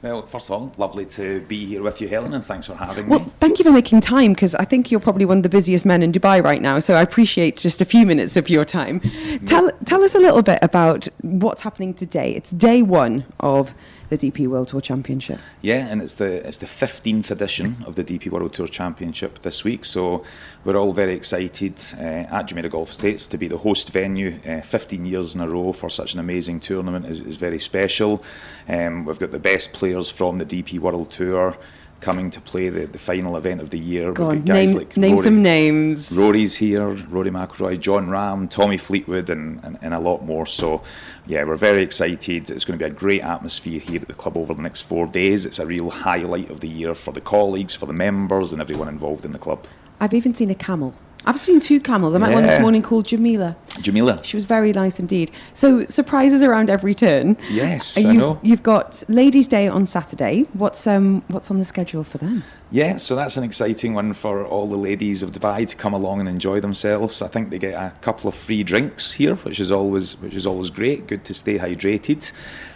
Well, 0.06 0.22
first 0.22 0.52
of 0.52 0.62
all, 0.62 0.72
lovely 0.78 1.08
to 1.18 1.40
be 1.48 1.66
here 1.66 1.82
with 1.82 2.00
you, 2.00 2.08
Helen, 2.08 2.36
and 2.36 2.46
thanks 2.46 2.68
for 2.68 2.76
having 2.76 3.08
well, 3.08 3.22
me. 3.22 3.32
Thank 3.40 3.58
you 3.58 3.66
for 3.66 3.72
making 3.72 4.02
time 4.02 4.34
because 4.34 4.54
I 4.54 4.64
think 4.64 4.92
you're 4.92 5.00
probably 5.00 5.26
one 5.26 5.38
of 5.38 5.44
the 5.44 5.50
busiest 5.50 5.84
men 5.84 6.04
in 6.04 6.12
Dubai 6.12 6.44
right 6.44 6.62
now. 6.62 6.78
So 6.78 6.94
I 6.94 7.02
appreciate 7.02 7.58
just 7.58 7.82
a 7.82 7.86
few 7.86 8.06
minutes 8.06 8.38
of 8.38 8.48
your 8.48 8.66
time. 8.66 9.02
Tell, 9.48 9.72
tell 9.86 10.04
us 10.04 10.14
a 10.14 10.20
little 10.20 10.44
bit 10.44 10.60
about 10.62 11.08
what's 11.24 11.64
happening 11.64 11.96
today. 11.96 12.36
It's 12.36 12.52
day 12.52 12.84
one 12.84 13.26
of 13.40 13.74
the 14.10 14.18
DP 14.18 14.48
World 14.48 14.68
Tour 14.68 14.82
Championship. 14.82 15.40
Yeah, 15.62 15.88
and 15.88 16.02
it's 16.02 16.14
the 16.14 16.48
it's 16.48 16.58
the 16.58 16.66
15th 16.66 17.32
edition 17.32 17.78
of 17.86 17.96
the 17.96 18.04
DP 18.04 18.30
World 18.30 18.54
Tour 18.54 18.68
Championship 18.68 19.42
this 19.42 19.64
week. 19.64 19.86
So 19.86 20.24
we're 20.64 20.78
all 20.78 20.94
very 20.94 21.14
excited 21.14 21.82
uh, 21.98 22.36
at 22.38 22.48
Jumeirah 22.48 22.72
Golf 22.72 22.92
Estates 22.92 23.28
to 23.30 23.38
be 23.38 23.48
the 23.48 23.58
host 23.58 23.92
venue. 23.92 24.40
Uh, 24.48 24.62
15 24.62 25.06
years 25.06 25.36
in 25.36 25.42
a 25.42 25.50
row 25.50 25.72
for 25.74 25.90
such 25.90 26.14
an 26.14 26.20
amazing 26.20 26.60
tournament 26.60 27.06
is, 27.06 27.22
is 27.22 27.36
very 27.36 27.60
special. 27.60 28.24
Um, 28.68 29.06
we've 29.06 29.20
got 29.20 29.32
the 29.32 29.40
best 29.40 29.74
players 29.74 29.95
from 30.04 30.38
the 30.40 30.46
DP 30.46 30.80
World 30.80 31.12
Tour 31.12 31.58
coming 32.02 32.30
to 32.30 32.42
play 32.42 32.70
the, 32.70 32.86
the 32.86 33.00
final 33.00 33.36
event 33.36 33.62
of 33.62 33.72
the 33.72 33.80
year. 33.80 34.12
Go 34.12 34.30
We've 34.30 34.46
got 34.46 34.46
guys 34.46 34.70
name, 34.70 34.78
like 34.78 34.98
name 34.98 35.16
Rory, 35.16 35.24
some 35.24 35.42
names. 35.42 36.16
Rory's 36.16 36.56
here, 36.56 36.88
Rory 36.88 37.32
McIlroy, 37.32 37.80
Jon 37.80 38.08
Rahm, 38.10 38.50
Tommy 38.50 38.78
Fleetwood, 38.78 39.30
and, 39.30 39.60
and, 39.64 39.80
and, 39.82 39.94
a 39.94 40.00
lot 40.00 40.24
more. 40.24 40.46
So, 40.46 40.84
yeah, 41.25 41.44
we're 41.44 41.56
very 41.56 41.82
excited. 41.82 42.50
It's 42.50 42.64
going 42.64 42.78
to 42.78 42.86
be 42.86 42.92
a 42.92 42.94
great 42.94 43.22
atmosphere 43.22 43.80
here 43.80 44.02
at 44.02 44.08
the 44.08 44.14
club 44.14 44.38
over 44.38 44.54
the 44.54 44.62
next 44.62 44.82
four 44.82 45.08
days. 45.08 45.46
It's 45.46 45.58
a 45.58 45.66
real 45.66 45.90
highlight 45.90 46.50
of 46.52 46.60
the 46.60 46.70
year 46.70 46.94
for 46.94 47.12
the 47.12 47.22
colleagues, 47.22 47.74
for 47.74 47.88
the 47.88 47.94
members, 47.94 48.52
and 48.52 48.62
everyone 48.62 48.88
involved 48.88 49.25
in 49.25 49.32
the 49.32 49.40
club. 49.40 49.66
I've 50.00 50.14
even 50.14 50.36
seen 50.36 50.52
a 50.52 50.56
camel. 50.56 50.94
I've 51.25 51.40
seen 51.40 51.60
two 51.60 51.80
camels. 51.80 52.14
I 52.14 52.20
met 52.20 52.30
yeah. 52.30 52.36
one 52.36 52.44
this 52.44 52.62
morning 52.62 52.84
called 52.84 53.08
Jamila. 53.08 53.56
Jamila. 53.82 54.20
She 54.24 54.38
was 54.38 54.46
very 54.46 54.72
nice 54.72 55.00
indeed. 55.00 55.32
So 55.53 55.86
surprises 55.86 56.41
around 56.41 56.70
every 56.70 56.96
turn. 56.96 57.38
Yes, 57.50 57.98
uh, 57.98 58.10
I 58.10 58.13
know. 58.13 58.39
You've 58.41 58.63
got 58.63 59.03
Ladies' 59.08 59.48
Day 59.48 59.67
on 59.67 59.86
Saturday. 59.86 60.46
What's 60.53 60.88
um 60.88 61.24
what's 61.27 61.51
on 61.51 61.60
the 61.60 61.65
schedule 61.65 62.03
for 62.03 62.17
them? 62.17 62.44
Yeah, 62.72 62.98
so 62.98 63.15
that's 63.15 63.38
an 63.38 63.44
exciting 63.44 63.94
one 63.94 64.13
for 64.13 64.46
all 64.46 64.67
the 64.67 64.77
ladies 64.77 65.22
of 65.24 65.32
Dubai 65.32 65.67
to 65.70 65.75
come 65.75 65.94
along 65.94 66.20
and 66.20 66.27
enjoy 66.27 66.60
themselves. 66.60 67.22
I 67.22 67.27
think 67.27 67.50
they 67.50 67.60
get 67.60 67.74
a 67.74 67.94
couple 68.01 68.27
of 68.27 68.36
free 68.36 68.63
drinks 68.63 69.12
here, 69.12 69.36
which 69.36 69.60
is 69.60 69.72
always 69.72 70.20
which 70.22 70.36
is 70.36 70.46
always 70.46 70.70
great. 70.70 71.08
Good 71.08 71.24
to 71.25 71.34
stay 71.34 71.58
hydrated. 71.58 72.32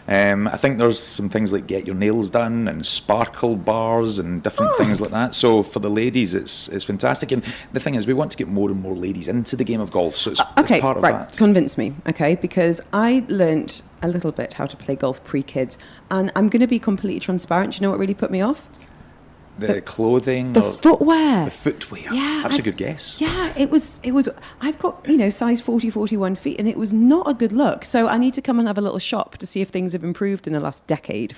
Um, 0.10 0.48
I 0.48 0.58
think 0.58 0.80
there's 0.80 1.00
some 1.00 1.30
things 1.30 1.54
like 1.54 1.68
get 1.68 1.86
your 1.86 1.96
nails 1.96 2.32
done 2.32 2.68
and 2.68 2.84
sparkle 2.84 3.56
bars 3.56 4.18
and 4.18 4.42
different 4.42 4.72
Oh. 4.74 4.78
things 4.84 5.00
like 5.00 5.12
that. 5.12 5.36
So 5.36 5.62
for 5.62 5.78
the 5.80 5.89
ladies, 5.89 6.34
it's 6.34 6.68
it's 6.70 6.84
fantastic. 6.84 7.32
And 7.32 7.44
the 7.74 7.80
thing 7.80 7.94
is, 7.94 8.08
we 8.08 8.13
want 8.16 8.32
to 8.32 8.38
get 8.38 8.48
more 8.48 8.72
and 8.72 8.82
more 8.82 8.96
ladies 8.96 9.28
into 9.28 9.56
the 9.56 9.63
game 9.63 9.80
of 9.80 9.92
golf. 9.92 10.16
So 10.18 10.32
it's, 10.32 10.39
it's 10.39 10.50
Uh, 10.58 10.62
Okay, 10.63 10.82
part 10.82 10.98
of 10.98 11.04
right. 11.04 11.12
that. 11.30 11.38
Convince 11.38 11.78
me, 11.78 11.94
okay? 12.08 12.34
Because 12.36 12.82
I 12.92 13.24
learnt 13.30 13.84
a 14.01 14.08
little 14.08 14.32
bit 14.32 14.56
how 14.56 14.66
to 14.66 14.75
play 14.75 14.96
golf 14.96 15.24
pre 15.24 15.44
kids, 15.44 15.78
and 16.10 16.32
I'm 16.36 16.50
going 16.50 16.62
to 16.62 16.68
be 16.68 16.80
completely 16.80 17.20
transparent. 17.20 17.74
Do 17.74 17.78
you 17.78 17.82
know 17.84 17.92
what 17.92 18.00
really 18.00 18.16
put 18.16 18.32
me 18.32 18.42
off? 18.42 18.68
The, 19.68 19.82
clothing, 19.82 20.54
The 20.54 20.62
footwear. 20.63 21.46
the 21.46 21.51
footwear. 21.51 22.13
Yeah, 22.13 22.42
that's 22.44 22.58
a 22.58 22.62
good 22.62 22.78
guess. 22.78 23.20
Yeah, 23.22 23.54
it 23.58 23.70
was. 23.70 24.00
It 24.04 24.13
was. 24.13 24.30
I've 24.62 24.80
got 24.80 25.06
you 25.08 25.18
know 25.18 25.30
size 25.30 25.62
40, 25.62 25.89
41 25.89 26.36
feet, 26.36 26.60
and 26.60 26.68
it 26.68 26.78
was 26.78 26.94
not 26.94 27.30
a 27.30 27.34
good 27.34 27.51
look. 27.51 27.86
So 27.86 28.08
I 28.08 28.18
need 28.18 28.34
to 28.36 28.42
come 28.42 28.60
and 28.60 28.68
have 28.68 28.78
a 28.78 28.82
little 28.82 29.00
shop 29.00 29.38
to 29.38 29.48
see 29.48 29.62
if 29.62 29.70
things 29.70 29.94
have 29.94 30.04
improved 30.04 30.48
in 30.48 30.54
the 30.54 30.60
last 30.60 30.86
decade. 30.88 31.34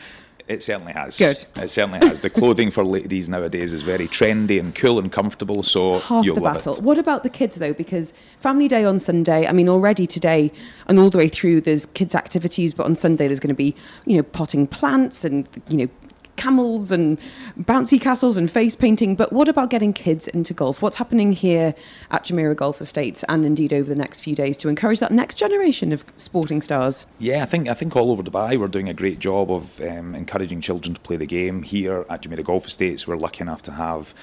It 0.48 0.63
certainly 0.63 0.92
has. 0.92 1.18
Good. 1.18 1.46
It 1.56 1.70
certainly 1.70 2.06
has. 2.06 2.20
The 2.20 2.30
clothing 2.30 2.72
for 2.72 2.84
ladies 2.84 3.30
nowadays 3.30 3.72
is 3.72 3.84
very 3.84 4.08
trendy 4.08 4.60
and 4.60 4.75
cool 4.75 5.00
and 5.00 5.10
comfortable. 5.10 5.63
So 5.63 6.00
half 6.00 6.25
you'll 6.25 6.36
the 6.36 6.42
love 6.42 6.56
battle. 6.56 6.74
it. 6.75 6.82
What 6.84 6.98
about 6.98 7.24
the 7.24 7.30
kids 7.30 7.56
though? 7.58 7.72
Because 7.74 8.12
Family 8.40 8.68
Day 8.68 8.84
on 8.84 9.00
Sunday, 9.00 9.48
I 9.48 9.54
mean, 9.54 9.70
already 9.70 10.06
today 10.08 10.51
and 10.88 11.00
all 11.00 11.10
the 11.10 11.20
way 11.20 11.30
through, 11.30 11.62
there's 11.62 11.86
kids' 11.86 12.16
activities, 12.16 12.74
but 12.74 12.86
on 12.86 12.96
Sunday 12.98 13.28
there's 13.28 13.40
going 13.40 13.50
to 13.50 13.54
be, 13.54 13.74
you 14.06 14.18
know, 14.18 14.24
potting 14.24 14.68
plants 14.68 15.24
and 15.24 15.48
you 15.70 15.78
know, 15.78 15.88
camels 16.36 16.92
and 16.92 17.20
bouncy 17.60 18.00
castles 18.00 18.38
and 18.38 18.50
face 18.50 18.76
painting. 18.76 19.16
But 19.16 19.32
what 19.34 19.48
about 19.48 19.70
getting 19.70 19.94
kids 19.94 20.28
into 20.28 20.54
golf? 20.54 20.82
What's 20.82 20.98
happening 20.98 21.34
here 21.34 21.76
at 22.10 22.26
Jumeirah 22.26 22.56
Golf 22.56 22.82
Estates 22.82 23.24
and 23.30 23.46
indeed 23.46 23.74
over 23.74 23.88
the 23.88 23.96
next 23.96 24.22
few 24.22 24.36
days 24.36 24.58
to 24.58 24.70
encourage 24.70 25.00
that 25.00 25.12
next 25.12 25.36
generation 25.36 25.92
of 25.92 26.06
sporting 26.18 26.62
stars? 26.62 27.06
Yeah, 27.20 27.44
I 27.44 27.46
think 27.46 27.68
I 27.68 27.74
think 27.74 27.96
all 27.96 28.12
over 28.12 28.24
Dubai 28.24 28.58
we're 28.58 28.68
doing 28.68 28.90
a 28.90 28.94
great 28.94 29.20
job 29.20 29.52
of 29.52 29.80
um, 29.82 30.16
encouraging 30.16 30.62
children 30.62 30.94
to 30.94 31.02
play 31.02 31.18
the 31.18 31.26
game. 31.26 31.64
Here 31.64 32.06
at 32.10 32.24
Jumeirah 32.24 32.44
Golf 32.44 32.68
Estates, 32.68 33.08
we're 33.08 33.18
lucky 33.18 33.42
enough 33.42 33.62
to 33.64 33.72
have 33.72 34.14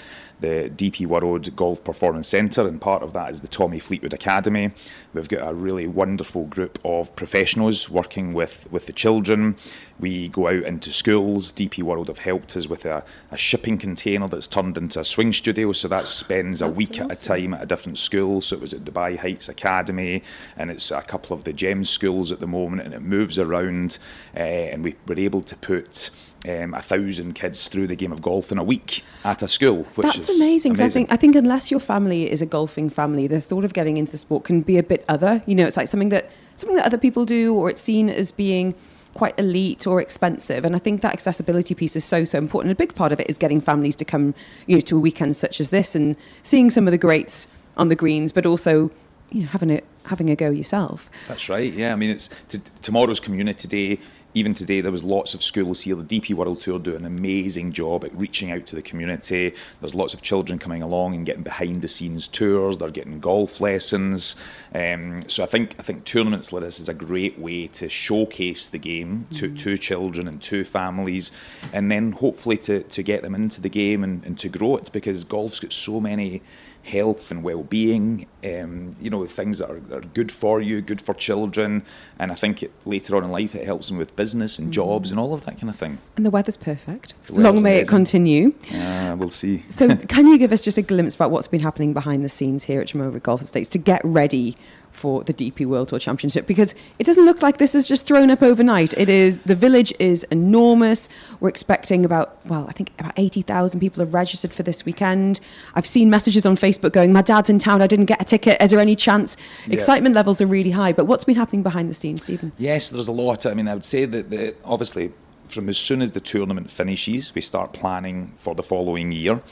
the 0.40 0.70
DP 0.74 1.06
World 1.06 1.54
Golf 1.56 1.82
Performance 1.82 2.28
Centre, 2.28 2.66
and 2.66 2.80
part 2.80 3.02
of 3.02 3.12
that 3.12 3.30
is 3.30 3.40
the 3.40 3.48
Tommy 3.48 3.80
Fleetwood 3.80 4.14
Academy. 4.14 4.70
We've 5.12 5.28
got 5.28 5.48
a 5.48 5.52
really 5.52 5.86
wonderful 5.86 6.44
group 6.44 6.78
of 6.84 7.14
professionals 7.16 7.88
working 7.90 8.32
with, 8.32 8.70
with 8.70 8.86
the 8.86 8.92
children. 8.92 9.56
We 9.98 10.28
go 10.28 10.46
out 10.48 10.62
into 10.62 10.92
schools. 10.92 11.52
DP 11.52 11.82
World 11.82 11.97
have 12.06 12.18
helped 12.18 12.56
us 12.56 12.68
with 12.68 12.86
a, 12.86 13.02
a 13.32 13.36
shipping 13.36 13.76
container 13.78 14.28
that's 14.28 14.46
turned 14.46 14.78
into 14.78 15.00
a 15.00 15.04
swing 15.04 15.32
studio, 15.32 15.72
so 15.72 15.88
that 15.88 16.06
spends 16.06 16.62
a 16.62 16.68
week 16.68 17.00
at 17.00 17.10
a 17.10 17.16
time 17.20 17.52
at 17.54 17.62
a 17.62 17.66
different 17.66 17.98
school. 17.98 18.40
So 18.40 18.54
it 18.54 18.62
was 18.62 18.72
at 18.72 18.84
Dubai 18.84 19.18
Heights 19.18 19.48
Academy, 19.48 20.22
and 20.56 20.70
it's 20.70 20.90
a 20.92 21.02
couple 21.02 21.34
of 21.34 21.42
the 21.44 21.52
GEMS 21.52 21.90
schools 21.90 22.30
at 22.30 22.38
the 22.38 22.46
moment, 22.46 22.82
and 22.82 22.94
it 22.94 23.02
moves 23.02 23.38
around, 23.38 23.98
uh, 24.36 24.38
and 24.38 24.84
we 24.84 24.94
were 25.08 25.18
able 25.18 25.42
to 25.42 25.56
put 25.56 26.10
um, 26.48 26.72
a 26.72 26.80
thousand 26.80 27.34
kids 27.34 27.66
through 27.66 27.88
the 27.88 27.96
game 27.96 28.12
of 28.12 28.22
golf 28.22 28.52
in 28.52 28.58
a 28.58 28.62
week 28.62 29.02
at 29.24 29.42
a 29.42 29.48
school, 29.48 29.82
which 29.96 30.06
That's 30.06 30.28
amazing. 30.36 30.72
'cause 30.74 30.80
I 30.80 30.84
amazing. 30.84 31.06
think 31.06 31.12
I 31.12 31.16
think 31.16 31.34
unless 31.34 31.70
your 31.72 31.80
family 31.80 32.30
is 32.30 32.40
a 32.40 32.46
golfing 32.46 32.88
family, 32.90 33.26
the 33.26 33.40
thought 33.40 33.64
of 33.64 33.72
getting 33.74 33.96
into 33.96 34.12
the 34.12 34.18
sport 34.18 34.44
can 34.44 34.60
be 34.60 34.78
a 34.78 34.82
bit 34.84 35.04
other. 35.08 35.42
You 35.46 35.56
know, 35.56 35.66
it's 35.66 35.76
like 35.76 35.88
something 35.88 36.10
that 36.10 36.30
something 36.54 36.76
that 36.76 36.86
other 36.86 36.98
people 36.98 37.24
do, 37.24 37.54
or 37.54 37.68
it's 37.70 37.80
seen 37.80 38.08
as 38.08 38.30
being 38.30 38.74
quite 39.18 39.36
elite 39.36 39.84
or 39.84 40.00
expensive. 40.00 40.64
And 40.64 40.76
I 40.76 40.78
think 40.78 41.02
that 41.02 41.12
accessibility 41.12 41.74
piece 41.74 41.96
is 41.96 42.04
so 42.04 42.24
so 42.24 42.38
important. 42.38 42.70
A 42.70 42.76
big 42.76 42.94
part 42.94 43.10
of 43.10 43.18
it 43.18 43.28
is 43.28 43.36
getting 43.36 43.60
families 43.60 43.96
to 43.96 44.04
come, 44.04 44.32
you 44.66 44.76
know, 44.76 44.80
to 44.82 44.96
a 44.96 45.00
weekend 45.00 45.36
such 45.36 45.60
as 45.60 45.70
this 45.70 45.96
and 45.96 46.16
seeing 46.44 46.70
some 46.70 46.86
of 46.86 46.92
the 46.92 46.98
greats 46.98 47.48
on 47.76 47.88
the 47.88 47.96
greens, 47.96 48.30
but 48.30 48.46
also, 48.46 48.92
you 49.32 49.40
know, 49.40 49.48
having 49.48 49.72
a 49.72 49.80
having 50.04 50.30
a 50.30 50.36
go 50.36 50.50
yourself. 50.50 51.10
That's 51.26 51.48
right. 51.48 51.72
Yeah, 51.72 51.92
I 51.92 51.96
mean, 51.96 52.10
it's 52.10 52.30
t- 52.48 52.60
tomorrow's 52.80 53.18
Community 53.18 53.66
Day. 53.66 54.00
Even 54.34 54.52
today, 54.52 54.82
there 54.82 54.92
was 54.92 55.02
lots 55.02 55.32
of 55.32 55.42
schools 55.42 55.80
here. 55.80 55.96
The 55.96 56.20
DP 56.20 56.34
World 56.34 56.60
Tour 56.60 56.78
do 56.78 56.94
an 56.94 57.06
amazing 57.06 57.72
job 57.72 58.04
at 58.04 58.14
reaching 58.14 58.52
out 58.52 58.66
to 58.66 58.76
the 58.76 58.82
community. 58.82 59.54
There's 59.80 59.94
lots 59.94 60.12
of 60.12 60.20
children 60.20 60.58
coming 60.58 60.82
along 60.82 61.14
and 61.14 61.24
getting 61.24 61.42
behind 61.42 61.80
the 61.80 61.88
scenes 61.88 62.28
tours. 62.28 62.76
They're 62.76 62.90
getting 62.90 63.20
golf 63.20 63.60
lessons. 63.60 64.36
Um, 64.74 65.22
so 65.28 65.42
I 65.42 65.46
think 65.46 65.76
I 65.78 65.82
think 65.82 66.04
tournaments 66.04 66.52
like 66.52 66.62
this 66.62 66.78
is 66.78 66.90
a 66.90 66.94
great 66.94 67.38
way 67.38 67.68
to 67.68 67.88
showcase 67.88 68.68
the 68.68 68.78
game 68.78 69.26
to, 69.36 69.54
to 69.54 69.78
children 69.78 70.28
and 70.28 70.42
to 70.42 70.62
families, 70.62 71.32
and 71.72 71.90
then 71.90 72.12
hopefully 72.12 72.58
to, 72.58 72.82
to 72.82 73.02
get 73.02 73.22
them 73.22 73.34
into 73.34 73.62
the 73.62 73.70
game 73.70 74.04
and, 74.04 74.22
and 74.24 74.38
to 74.40 74.50
grow 74.50 74.76
it 74.76 74.92
because 74.92 75.24
golf's 75.24 75.58
got 75.58 75.72
so 75.72 76.00
many 76.00 76.42
health 76.88 77.30
and 77.30 77.42
well-being, 77.42 78.26
um, 78.44 78.96
you 79.00 79.10
know, 79.10 79.24
things 79.26 79.58
that 79.58 79.70
are, 79.70 79.82
are 79.92 80.00
good 80.00 80.32
for 80.32 80.60
you, 80.60 80.80
good 80.80 81.00
for 81.00 81.14
children, 81.14 81.84
and 82.18 82.32
I 82.32 82.34
think 82.34 82.62
it, 82.62 82.72
later 82.84 83.14
on 83.16 83.24
in 83.24 83.30
life 83.30 83.54
it 83.54 83.64
helps 83.64 83.88
them 83.88 83.98
with 83.98 84.14
business 84.16 84.58
and 84.58 84.72
jobs 84.72 85.10
and 85.10 85.20
all 85.20 85.34
of 85.34 85.44
that 85.44 85.60
kind 85.60 85.68
of 85.68 85.76
thing. 85.76 85.98
And 86.16 86.24
the 86.24 86.30
weather's 86.30 86.56
perfect. 86.56 87.14
The 87.26 87.34
weather's 87.34 87.44
Long 87.44 87.62
may 87.62 87.78
it 87.78 87.88
continue. 87.88 88.54
Uh, 88.72 89.14
we'll 89.18 89.30
see. 89.30 89.64
So, 89.70 89.94
can 90.08 90.26
you 90.26 90.38
give 90.38 90.52
us 90.52 90.62
just 90.62 90.78
a 90.78 90.82
glimpse 90.82 91.14
about 91.14 91.30
what's 91.30 91.48
been 91.48 91.60
happening 91.60 91.92
behind 91.92 92.24
the 92.24 92.28
scenes 92.28 92.64
here 92.64 92.80
at 92.80 92.88
Jumeirah 92.88 93.22
Golf 93.22 93.42
Estates 93.42 93.68
to 93.70 93.78
get 93.78 94.00
ready 94.04 94.56
for 94.90 95.22
the 95.24 95.32
DP 95.32 95.66
World 95.66 95.88
Tour 95.88 95.98
Championship? 95.98 96.46
Because 96.46 96.74
it 96.98 97.04
doesn't 97.04 97.24
look 97.24 97.42
like 97.42 97.58
this 97.58 97.74
is 97.74 97.86
just 97.86 98.06
thrown 98.06 98.30
up 98.30 98.42
overnight. 98.42 98.94
It 98.94 99.08
is 99.08 99.38
the 99.38 99.54
village 99.54 99.92
is 99.98 100.24
enormous. 100.24 101.08
We're 101.40 101.48
expecting 101.48 102.04
about 102.04 102.38
well, 102.46 102.66
I 102.68 102.72
think 102.72 102.92
about 102.98 103.12
eighty 103.16 103.42
thousand 103.42 103.80
people 103.80 104.00
have 104.02 104.14
registered 104.14 104.52
for 104.52 104.62
this 104.62 104.84
weekend. 104.84 105.40
I've 105.74 105.86
seen 105.86 106.10
messages 106.10 106.46
on 106.46 106.56
Facebook 106.56 106.92
going, 106.92 107.12
"My 107.12 107.22
dad's 107.22 107.50
in 107.50 107.58
town. 107.58 107.82
I 107.82 107.86
didn't 107.86 108.06
get 108.06 108.20
a 108.20 108.24
ticket. 108.24 108.60
Is 108.60 108.70
there 108.70 108.80
any 108.80 108.96
chance?" 108.96 109.36
Yeah. 109.66 109.74
Excitement 109.74 110.14
levels 110.14 110.40
are 110.40 110.46
really 110.46 110.70
high. 110.70 110.92
But 110.92 111.06
what's 111.06 111.24
been 111.24 111.36
happening 111.36 111.62
behind 111.62 111.90
the 111.90 111.94
scenes, 111.94 112.22
Stephen? 112.22 112.52
Yes, 112.58 112.88
there's 112.88 113.08
a 113.08 113.12
lot. 113.12 113.46
I 113.46 113.54
mean, 113.54 113.68
I 113.68 113.74
would 113.74 113.84
say 113.84 114.04
that 114.04 114.30
the, 114.30 114.54
obviously 114.64 115.12
from 115.48 115.68
as 115.68 115.78
soon 115.78 116.02
as 116.02 116.12
the 116.12 116.20
tournament 116.20 116.70
finishes, 116.70 117.34
we 117.34 117.40
start 117.40 117.72
planning 117.72 118.32
for 118.36 118.54
the 118.54 118.62
following 118.62 119.12
year. 119.12 119.42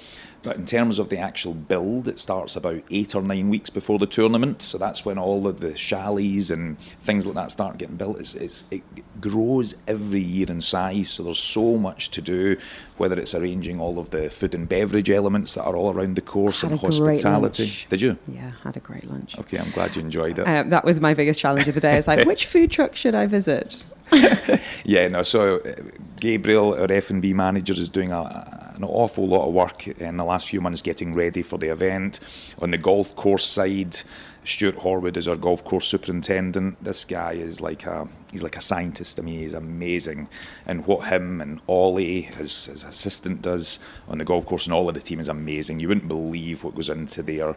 But 0.46 0.58
in 0.58 0.64
terms 0.64 1.00
of 1.00 1.08
the 1.08 1.18
actual 1.18 1.54
build, 1.54 2.06
it 2.06 2.20
starts 2.20 2.54
about 2.54 2.80
eight 2.92 3.16
or 3.16 3.22
nine 3.22 3.48
weeks 3.48 3.68
before 3.68 3.98
the 3.98 4.06
tournament. 4.06 4.62
So 4.62 4.78
that's 4.78 5.04
when 5.04 5.18
all 5.18 5.48
of 5.48 5.58
the 5.58 5.74
chalets 5.74 6.50
and 6.50 6.78
things 7.02 7.26
like 7.26 7.34
that 7.34 7.50
start 7.50 7.78
getting 7.78 7.96
built. 7.96 8.20
It's, 8.20 8.34
it's, 8.34 8.62
it 8.70 8.82
grows 9.20 9.74
every 9.88 10.20
year 10.20 10.46
in 10.48 10.60
size. 10.60 11.10
So 11.10 11.24
there's 11.24 11.40
so 11.40 11.78
much 11.78 12.12
to 12.12 12.22
do, 12.22 12.56
whether 12.96 13.18
it's 13.18 13.34
arranging 13.34 13.80
all 13.80 13.98
of 13.98 14.10
the 14.10 14.30
food 14.30 14.54
and 14.54 14.68
beverage 14.68 15.10
elements 15.10 15.54
that 15.54 15.64
are 15.64 15.74
all 15.74 15.92
around 15.92 16.14
the 16.14 16.20
course 16.20 16.62
and 16.62 16.78
hospitality. 16.78 17.72
Did 17.88 18.00
you? 18.00 18.16
Yeah, 18.28 18.52
had 18.62 18.76
a 18.76 18.80
great 18.80 19.10
lunch. 19.10 19.36
Okay, 19.36 19.58
I'm 19.58 19.70
glad 19.72 19.96
you 19.96 20.02
enjoyed 20.02 20.38
it. 20.38 20.46
Uh, 20.46 20.62
that 20.64 20.84
was 20.84 21.00
my 21.00 21.12
biggest 21.12 21.40
challenge 21.40 21.66
of 21.66 21.74
the 21.74 21.80
day. 21.80 21.96
It's 21.98 22.06
like, 22.06 22.24
which 22.24 22.46
food 22.46 22.70
truck 22.70 22.94
should 22.94 23.16
I 23.16 23.26
visit? 23.26 23.82
Yeah, 24.84 25.08
no. 25.08 25.22
So 25.22 25.58
uh, 25.58 25.74
Gabriel, 26.20 26.74
our 26.74 26.90
F 26.90 27.10
and 27.10 27.20
B 27.20 27.32
manager, 27.32 27.72
is 27.72 27.88
doing 27.88 28.12
a, 28.12 28.72
an 28.76 28.84
awful 28.84 29.26
lot 29.26 29.48
of 29.48 29.52
work 29.52 29.88
in 29.88 30.16
the 30.16 30.24
last 30.24 30.48
few 30.48 30.60
months 30.60 30.80
getting 30.80 31.12
ready 31.12 31.42
for 31.42 31.58
the 31.58 31.68
event. 31.68 32.20
On 32.60 32.70
the 32.70 32.78
golf 32.78 33.16
course 33.16 33.44
side, 33.44 33.96
Stuart 34.44 34.76
Horwood 34.76 35.16
is 35.16 35.26
our 35.26 35.34
golf 35.34 35.64
course 35.64 35.88
superintendent. 35.88 36.82
This 36.84 37.04
guy 37.04 37.32
is 37.32 37.60
like 37.60 37.84
a 37.84 38.06
he's 38.30 38.44
like 38.44 38.56
a 38.56 38.60
scientist. 38.60 39.18
I 39.18 39.24
mean, 39.24 39.40
he's 39.40 39.54
amazing. 39.54 40.28
And 40.66 40.86
what 40.86 41.08
him 41.08 41.40
and 41.40 41.60
Ollie, 41.66 42.22
his, 42.22 42.66
his 42.66 42.84
assistant, 42.84 43.42
does 43.42 43.80
on 44.06 44.18
the 44.18 44.24
golf 44.24 44.46
course 44.46 44.66
and 44.66 44.72
all 44.74 44.88
of 44.88 44.94
the 44.94 45.00
team 45.00 45.18
is 45.18 45.28
amazing. 45.28 45.80
You 45.80 45.88
wouldn't 45.88 46.06
believe 46.08 46.62
what 46.62 46.76
goes 46.76 46.88
into 46.88 47.24
their 47.24 47.56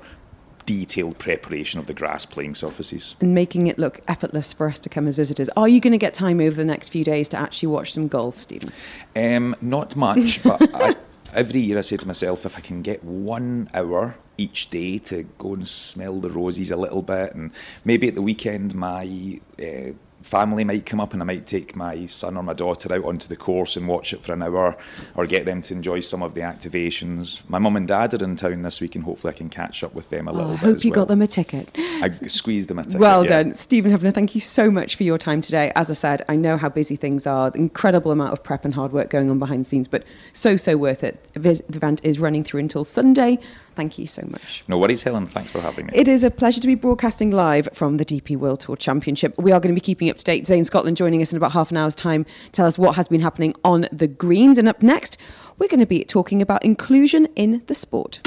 detailed 0.65 1.17
preparation 1.17 1.79
of 1.79 1.87
the 1.87 1.93
grass 1.93 2.25
playing 2.25 2.55
surfaces. 2.55 3.15
and 3.19 3.33
making 3.33 3.67
it 3.67 3.77
look 3.77 4.01
effortless 4.07 4.53
for 4.53 4.67
us 4.67 4.79
to 4.79 4.89
come 4.89 5.07
as 5.07 5.15
visitors. 5.15 5.49
Are 5.57 5.67
you 5.67 5.79
going 5.79 5.91
to 5.91 5.97
get 5.97 6.13
time 6.13 6.39
over 6.39 6.55
the 6.55 6.65
next 6.65 6.89
few 6.89 7.03
days 7.03 7.27
to 7.29 7.37
actually 7.37 7.67
watch 7.67 7.93
some 7.93 8.07
golf, 8.07 8.39
Stephen? 8.39 8.71
Um, 9.15 9.55
not 9.61 9.95
much, 9.95 10.41
but 10.43 10.69
I, 10.73 10.95
every 11.33 11.59
year 11.59 11.77
I 11.77 11.81
say 11.81 11.97
to 11.97 12.07
myself, 12.07 12.45
if 12.45 12.57
I 12.57 12.61
can 12.61 12.81
get 12.81 13.03
one 13.03 13.69
hour 13.73 14.15
each 14.37 14.69
day 14.69 14.97
to 14.97 15.23
go 15.37 15.53
and 15.53 15.67
smell 15.67 16.19
the 16.19 16.29
roses 16.29 16.71
a 16.71 16.77
little 16.77 17.01
bit, 17.01 17.35
and 17.35 17.51
maybe 17.83 18.07
at 18.07 18.15
the 18.15 18.21
weekend 18.21 18.73
my 18.73 19.39
uh, 19.61 19.91
family 20.21 20.63
might 20.63 20.85
come 20.85 20.99
up 20.99 21.13
and 21.13 21.21
I 21.21 21.25
might 21.25 21.47
take 21.47 21.75
my 21.75 22.05
son 22.05 22.37
or 22.37 22.43
my 22.43 22.53
daughter 22.53 22.93
out 22.93 23.05
onto 23.05 23.27
the 23.27 23.35
course 23.35 23.75
and 23.75 23.87
watch 23.87 24.13
it 24.13 24.21
for 24.21 24.33
an 24.33 24.43
hour, 24.43 24.77
or 25.15 25.25
get 25.25 25.45
them 25.45 25.61
to 25.63 25.73
enjoy 25.73 25.99
some 26.01 26.21
of 26.21 26.33
the 26.33 26.41
activations. 26.41 27.41
My 27.47 27.59
mum 27.59 27.75
and 27.75 27.87
dad 27.87 28.13
are 28.13 28.23
in 28.23 28.35
town 28.35 28.61
this 28.61 28.81
week, 28.81 28.95
and 28.95 29.03
hopefully 29.03 29.33
I 29.33 29.37
can 29.37 29.49
catch 29.49 29.83
up 29.83 29.93
with 29.93 30.09
them 30.09 30.27
a 30.27 30.31
oh, 30.31 30.33
little 30.33 30.51
Oh, 30.51 30.53
I 30.53 30.57
hope 30.57 30.83
you 30.83 30.91
well. 30.91 31.01
got 31.01 31.07
them 31.09 31.21
a 31.21 31.27
ticket. 31.27 31.69
I 31.75 32.09
squeezed 32.27 32.69
them 32.69 32.79
a 32.79 32.83
ticket. 32.83 32.99
well 32.99 33.23
yeah. 33.23 33.43
done. 33.43 33.53
Stephen 33.53 33.91
Hefner, 33.91 34.13
thank 34.13 34.35
you 34.35 34.41
so 34.41 34.69
much 34.71 34.95
for 34.95 35.03
your 35.03 35.17
time 35.17 35.41
today. 35.41 35.71
As 35.75 35.89
I 35.89 35.93
said, 35.93 36.23
I 36.27 36.35
know 36.35 36.57
how 36.57 36.69
busy 36.69 36.95
things 36.95 37.25
are, 37.25 37.51
the 37.51 37.59
incredible 37.59 38.11
amount 38.11 38.33
of 38.33 38.43
prep 38.43 38.65
and 38.65 38.73
hard 38.73 38.91
work 38.91 39.09
going 39.09 39.29
on 39.29 39.39
behind 39.39 39.61
the 39.61 39.69
scenes, 39.69 39.87
but 39.87 40.03
so, 40.33 40.57
so 40.57 40.77
worth 40.77 41.03
it. 41.03 41.23
The 41.33 41.61
event 41.69 42.01
is 42.03 42.19
running 42.19 42.43
through 42.43 42.61
until 42.61 42.83
Sunday. 42.83 43.39
Thank 43.75 43.97
you 43.97 44.07
so 44.07 44.27
much. 44.29 44.65
No 44.67 44.77
worries, 44.77 45.03
Helen. 45.03 45.27
Thanks 45.27 45.51
for 45.51 45.61
having 45.61 45.85
me. 45.85 45.93
It 45.95 46.09
is 46.09 46.25
a 46.25 46.29
pleasure 46.29 46.59
to 46.59 46.67
be 46.67 46.75
broadcasting 46.75 47.31
live 47.31 47.69
from 47.71 47.95
the 47.95 48.03
DP 48.03 48.35
World 48.35 48.59
Tour 48.59 48.75
Championship. 48.75 49.37
We 49.37 49.53
are 49.53 49.59
going 49.61 49.73
to 49.73 49.79
be 49.79 49.83
keeping 49.83 50.08
up 50.09 50.17
to 50.17 50.23
date. 50.23 50.47
Zane 50.47 50.63
Scotland 50.63 50.97
joining 50.97 51.21
us 51.21 51.31
in 51.31 51.37
about 51.37 51.51
half 51.51 51.71
an 51.71 51.77
hour's 51.77 51.95
time. 51.95 52.25
Tell 52.51 52.65
us 52.65 52.77
what 52.77 52.95
has 52.95 53.07
been 53.07 53.21
happening 53.21 53.53
on 53.63 53.87
the 53.91 54.07
greens. 54.07 54.57
And 54.57 54.67
up 54.67 54.81
next, 54.81 55.17
we're 55.57 55.67
going 55.67 55.79
to 55.79 55.85
be 55.85 56.03
talking 56.03 56.41
about 56.41 56.63
inclusion 56.63 57.27
in 57.35 57.61
the 57.67 57.75
sport. 57.75 58.19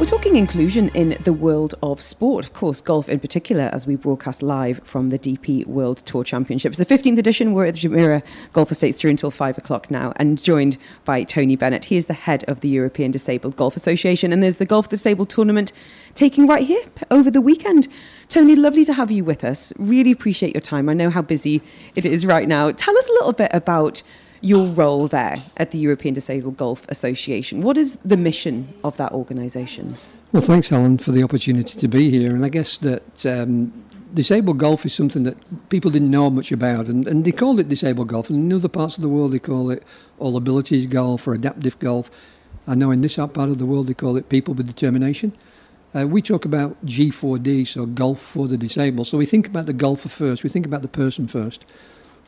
We're 0.00 0.06
talking 0.06 0.36
inclusion 0.36 0.88
in 0.94 1.18
the 1.24 1.32
world 1.34 1.74
of 1.82 2.00
sport, 2.00 2.46
of 2.46 2.54
course, 2.54 2.80
golf 2.80 3.06
in 3.06 3.20
particular, 3.20 3.68
as 3.70 3.86
we 3.86 3.96
broadcast 3.96 4.42
live 4.42 4.80
from 4.82 5.10
the 5.10 5.18
DP 5.18 5.66
World 5.66 5.98
Tour 5.98 6.24
Championships. 6.24 6.78
The 6.78 6.86
15th 6.86 7.18
edition, 7.18 7.52
we're 7.52 7.66
at 7.66 7.74
the 7.74 7.80
Jumeirah 7.80 8.22
Golf 8.54 8.72
Estates 8.72 8.98
through 8.98 9.10
until 9.10 9.30
5 9.30 9.58
o'clock 9.58 9.90
now, 9.90 10.14
and 10.16 10.42
joined 10.42 10.78
by 11.04 11.22
Tony 11.22 11.54
Bennett. 11.54 11.84
He 11.84 11.98
is 11.98 12.06
the 12.06 12.14
head 12.14 12.44
of 12.48 12.60
the 12.62 12.68
European 12.70 13.10
Disabled 13.10 13.56
Golf 13.56 13.76
Association, 13.76 14.32
and 14.32 14.42
there's 14.42 14.56
the 14.56 14.64
Golf 14.64 14.88
Disabled 14.88 15.28
Tournament 15.28 15.70
taking 16.14 16.46
right 16.46 16.66
here 16.66 16.82
over 17.10 17.30
the 17.30 17.42
weekend. 17.42 17.86
Tony, 18.30 18.56
lovely 18.56 18.86
to 18.86 18.94
have 18.94 19.10
you 19.10 19.22
with 19.22 19.44
us. 19.44 19.70
Really 19.76 20.12
appreciate 20.12 20.54
your 20.54 20.62
time. 20.62 20.88
I 20.88 20.94
know 20.94 21.10
how 21.10 21.20
busy 21.20 21.60
it 21.94 22.06
is 22.06 22.24
right 22.24 22.48
now. 22.48 22.72
Tell 22.72 22.96
us 22.96 23.06
a 23.06 23.12
little 23.12 23.34
bit 23.34 23.50
about 23.52 24.02
your 24.40 24.66
role 24.68 25.08
there 25.08 25.36
at 25.56 25.70
the 25.70 25.78
European 25.78 26.14
Disabled 26.14 26.56
Golf 26.56 26.86
Association. 26.88 27.62
What 27.62 27.76
is 27.76 27.98
the 28.04 28.16
mission 28.16 28.72
of 28.82 28.96
that 28.96 29.12
organisation? 29.12 29.96
Well, 30.32 30.42
thanks, 30.42 30.68
Helen, 30.68 30.98
for 30.98 31.12
the 31.12 31.22
opportunity 31.22 31.78
to 31.78 31.88
be 31.88 32.10
here. 32.10 32.34
And 32.34 32.44
I 32.44 32.48
guess 32.48 32.78
that 32.78 33.26
um, 33.26 33.72
disabled 34.14 34.58
golf 34.58 34.86
is 34.86 34.94
something 34.94 35.24
that 35.24 35.36
people 35.68 35.90
didn't 35.90 36.10
know 36.10 36.30
much 36.30 36.52
about, 36.52 36.86
and, 36.86 37.06
and 37.06 37.24
they 37.24 37.32
called 37.32 37.58
it 37.60 37.68
disabled 37.68 38.08
golf. 38.08 38.30
And 38.30 38.50
in 38.50 38.56
other 38.56 38.68
parts 38.68 38.96
of 38.96 39.02
the 39.02 39.08
world, 39.08 39.32
they 39.32 39.38
call 39.38 39.70
it 39.70 39.82
all 40.18 40.36
abilities 40.36 40.86
golf 40.86 41.26
or 41.26 41.34
adaptive 41.34 41.78
golf. 41.78 42.10
I 42.66 42.74
know 42.74 42.90
in 42.90 43.00
this 43.00 43.16
part 43.16 43.38
of 43.38 43.58
the 43.58 43.66
world, 43.66 43.88
they 43.88 43.94
call 43.94 44.16
it 44.16 44.28
people 44.28 44.54
with 44.54 44.66
determination. 44.66 45.36
Uh, 45.94 46.06
we 46.06 46.22
talk 46.22 46.44
about 46.44 46.84
G4D, 46.86 47.66
so 47.66 47.84
golf 47.84 48.20
for 48.20 48.46
the 48.46 48.56
disabled. 48.56 49.08
So 49.08 49.18
we 49.18 49.26
think 49.26 49.46
about 49.46 49.66
the 49.66 49.72
golfer 49.72 50.08
first, 50.08 50.44
we 50.44 50.50
think 50.50 50.66
about 50.66 50.82
the 50.82 50.88
person 50.88 51.26
first. 51.26 51.64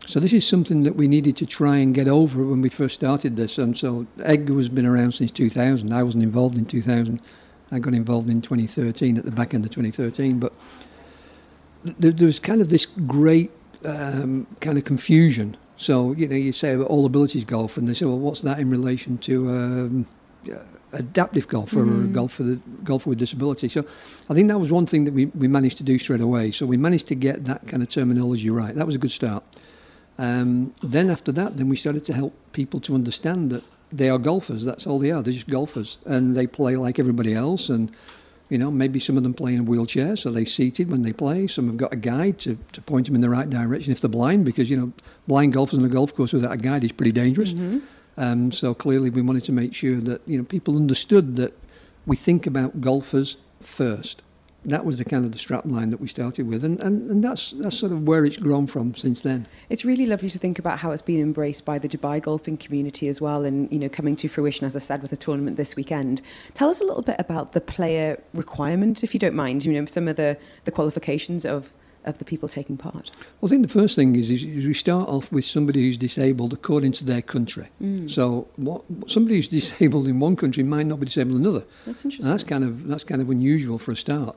So 0.06 0.18
this 0.18 0.32
is 0.32 0.46
something 0.46 0.82
that 0.82 0.96
we 0.96 1.06
needed 1.06 1.36
to 1.38 1.46
try 1.46 1.76
and 1.76 1.94
get 1.94 2.08
over 2.08 2.44
when 2.44 2.60
we 2.60 2.68
first 2.68 2.94
started 2.94 3.36
this. 3.36 3.56
And 3.56 3.76
so 3.76 4.06
EDGA 4.18 4.56
has 4.56 4.68
been 4.68 4.86
around 4.86 5.12
since 5.12 5.30
2000. 5.30 5.92
I 5.92 6.02
wasn't 6.02 6.24
involved 6.24 6.58
in 6.58 6.66
2000. 6.66 7.20
I 7.70 7.78
got 7.78 7.94
involved 7.94 8.28
in 8.28 8.42
2013 8.42 9.16
at 9.16 9.24
the 9.24 9.30
back 9.30 9.54
end 9.54 9.64
of 9.64 9.70
2013. 9.70 10.38
But 10.38 10.52
th- 12.00 12.16
there 12.16 12.26
was 12.26 12.40
kind 12.40 12.60
of 12.60 12.68
this 12.68 12.86
great 12.86 13.50
um, 13.84 14.46
kind 14.60 14.76
of 14.76 14.84
confusion. 14.84 15.56
So 15.76 16.12
you 16.12 16.28
know, 16.28 16.36
you 16.36 16.52
say 16.52 16.74
about 16.74 16.88
all 16.88 17.06
abilities 17.06 17.44
golf, 17.44 17.76
and 17.76 17.88
they 17.88 17.94
say, 17.94 18.04
well, 18.04 18.18
what's 18.18 18.42
that 18.42 18.58
in 18.58 18.70
relation 18.70 19.18
to 19.18 19.50
um, 19.50 20.06
adaptive 20.92 21.48
golf 21.48 21.72
or 21.72 21.84
mm. 21.84 22.12
golf 22.12 22.32
for 22.32 22.42
the 22.42 22.56
golfer 22.84 23.08
with 23.08 23.18
disability? 23.18 23.68
So 23.68 23.84
I 24.28 24.34
think 24.34 24.48
that 24.48 24.58
was 24.58 24.70
one 24.70 24.86
thing 24.86 25.04
that 25.04 25.14
we, 25.14 25.26
we 25.26 25.48
managed 25.48 25.78
to 25.78 25.84
do 25.84 25.98
straight 25.98 26.20
away. 26.20 26.52
So 26.52 26.66
we 26.66 26.76
managed 26.76 27.08
to 27.08 27.14
get 27.14 27.46
that 27.46 27.66
kind 27.66 27.82
of 27.82 27.88
terminology 27.88 28.50
right. 28.50 28.74
That 28.74 28.86
was 28.86 28.94
a 28.94 28.98
good 28.98 29.10
start. 29.10 29.42
Um, 30.18 30.74
then 30.82 31.10
after 31.10 31.32
that, 31.32 31.56
then 31.56 31.68
we 31.68 31.76
started 31.76 32.04
to 32.06 32.12
help 32.12 32.34
people 32.52 32.80
to 32.80 32.94
understand 32.94 33.50
that 33.50 33.64
they 33.90 34.08
are 34.08 34.18
golfers. 34.18 34.64
That's 34.64 34.86
all 34.86 34.98
they 34.98 35.10
are. 35.10 35.22
They're 35.22 35.32
just 35.32 35.48
golfers, 35.48 35.98
and 36.04 36.36
they 36.36 36.46
play 36.46 36.76
like 36.76 36.98
everybody 36.98 37.34
else. 37.34 37.68
And 37.68 37.92
you 38.48 38.58
know, 38.58 38.70
maybe 38.70 39.00
some 39.00 39.16
of 39.16 39.22
them 39.22 39.32
play 39.32 39.54
in 39.54 39.60
a 39.60 39.62
wheelchair, 39.62 40.16
so 40.16 40.30
they're 40.30 40.44
seated 40.44 40.90
when 40.90 41.02
they 41.02 41.12
play. 41.12 41.46
Some 41.46 41.68
have 41.68 41.76
got 41.78 41.92
a 41.92 41.96
guide 41.96 42.38
to, 42.40 42.58
to 42.72 42.82
point 42.82 43.06
them 43.06 43.14
in 43.14 43.22
the 43.22 43.30
right 43.30 43.48
direction 43.48 43.92
if 43.92 44.00
they're 44.00 44.10
blind, 44.10 44.44
because 44.44 44.68
you 44.68 44.76
know, 44.76 44.92
blind 45.26 45.54
golfers 45.54 45.78
on 45.78 45.84
a 45.84 45.88
golf 45.88 46.14
course 46.14 46.32
without 46.32 46.52
a 46.52 46.56
guide 46.56 46.84
is 46.84 46.92
pretty 46.92 47.12
dangerous. 47.12 47.52
Mm-hmm. 47.52 47.78
Um, 48.18 48.52
so 48.52 48.74
clearly, 48.74 49.10
we 49.10 49.22
wanted 49.22 49.44
to 49.44 49.52
make 49.52 49.74
sure 49.74 49.96
that 50.00 50.20
you 50.26 50.38
know 50.38 50.44
people 50.44 50.76
understood 50.76 51.36
that 51.36 51.58
we 52.04 52.16
think 52.16 52.46
about 52.46 52.80
golfers 52.80 53.36
first 53.60 54.22
that 54.64 54.84
was 54.84 54.96
the 54.96 55.04
kind 55.04 55.24
of 55.24 55.32
the 55.32 55.38
strapline 55.38 55.90
that 55.90 56.00
we 56.00 56.06
started 56.06 56.46
with, 56.46 56.64
and, 56.64 56.80
and, 56.80 57.10
and 57.10 57.24
that's 57.24 57.50
that's 57.52 57.76
sort 57.76 57.90
of 57.90 58.06
where 58.06 58.24
it's 58.24 58.36
grown 58.36 58.66
from 58.66 58.94
since 58.94 59.22
then. 59.22 59.46
It's 59.68 59.84
really 59.84 60.06
lovely 60.06 60.30
to 60.30 60.38
think 60.38 60.58
about 60.58 60.78
how 60.78 60.92
it's 60.92 61.02
been 61.02 61.20
embraced 61.20 61.64
by 61.64 61.78
the 61.78 61.88
Dubai 61.88 62.22
golfing 62.22 62.56
community 62.56 63.08
as 63.08 63.20
well, 63.20 63.44
and 63.44 63.70
you 63.72 63.78
know 63.78 63.88
coming 63.88 64.14
to 64.16 64.28
fruition, 64.28 64.64
as 64.64 64.76
I 64.76 64.78
said, 64.78 65.02
with 65.02 65.10
the 65.10 65.16
tournament 65.16 65.56
this 65.56 65.74
weekend. 65.74 66.22
Tell 66.54 66.70
us 66.70 66.80
a 66.80 66.84
little 66.84 67.02
bit 67.02 67.16
about 67.18 67.52
the 67.52 67.60
player 67.60 68.22
requirement, 68.34 69.02
if 69.02 69.14
you 69.14 69.20
don't 69.20 69.34
mind. 69.34 69.64
You 69.64 69.72
know 69.72 69.86
some 69.86 70.06
of 70.06 70.16
the 70.16 70.36
the 70.64 70.70
qualifications 70.70 71.44
of 71.44 71.72
of 72.04 72.18
the 72.18 72.24
people 72.24 72.48
taking 72.48 72.76
part? 72.76 73.10
Well, 73.40 73.48
I 73.48 73.50
think 73.50 73.62
the 73.62 73.72
first 73.72 73.96
thing 73.96 74.16
is, 74.16 74.30
is, 74.30 74.42
is, 74.42 74.66
we 74.66 74.74
start 74.74 75.08
off 75.08 75.30
with 75.32 75.44
somebody 75.44 75.82
who's 75.82 75.96
disabled 75.96 76.52
according 76.52 76.92
to 76.92 77.04
their 77.04 77.22
country. 77.22 77.68
Mm. 77.80 78.10
So, 78.10 78.48
what 78.56 78.82
somebody 79.06 79.36
who's 79.36 79.48
disabled 79.48 80.06
in 80.06 80.20
one 80.20 80.36
country 80.36 80.62
might 80.62 80.86
not 80.86 81.00
be 81.00 81.06
disabled 81.06 81.36
in 81.36 81.46
another. 81.46 81.64
That's 81.86 82.04
interesting. 82.04 82.26
And 82.26 82.32
that's 82.32 82.44
kind 82.44 82.64
of 82.64 82.86
that's 82.86 83.04
kind 83.04 83.20
of 83.20 83.30
unusual 83.30 83.78
for 83.78 83.92
a 83.92 83.96
start. 83.96 84.36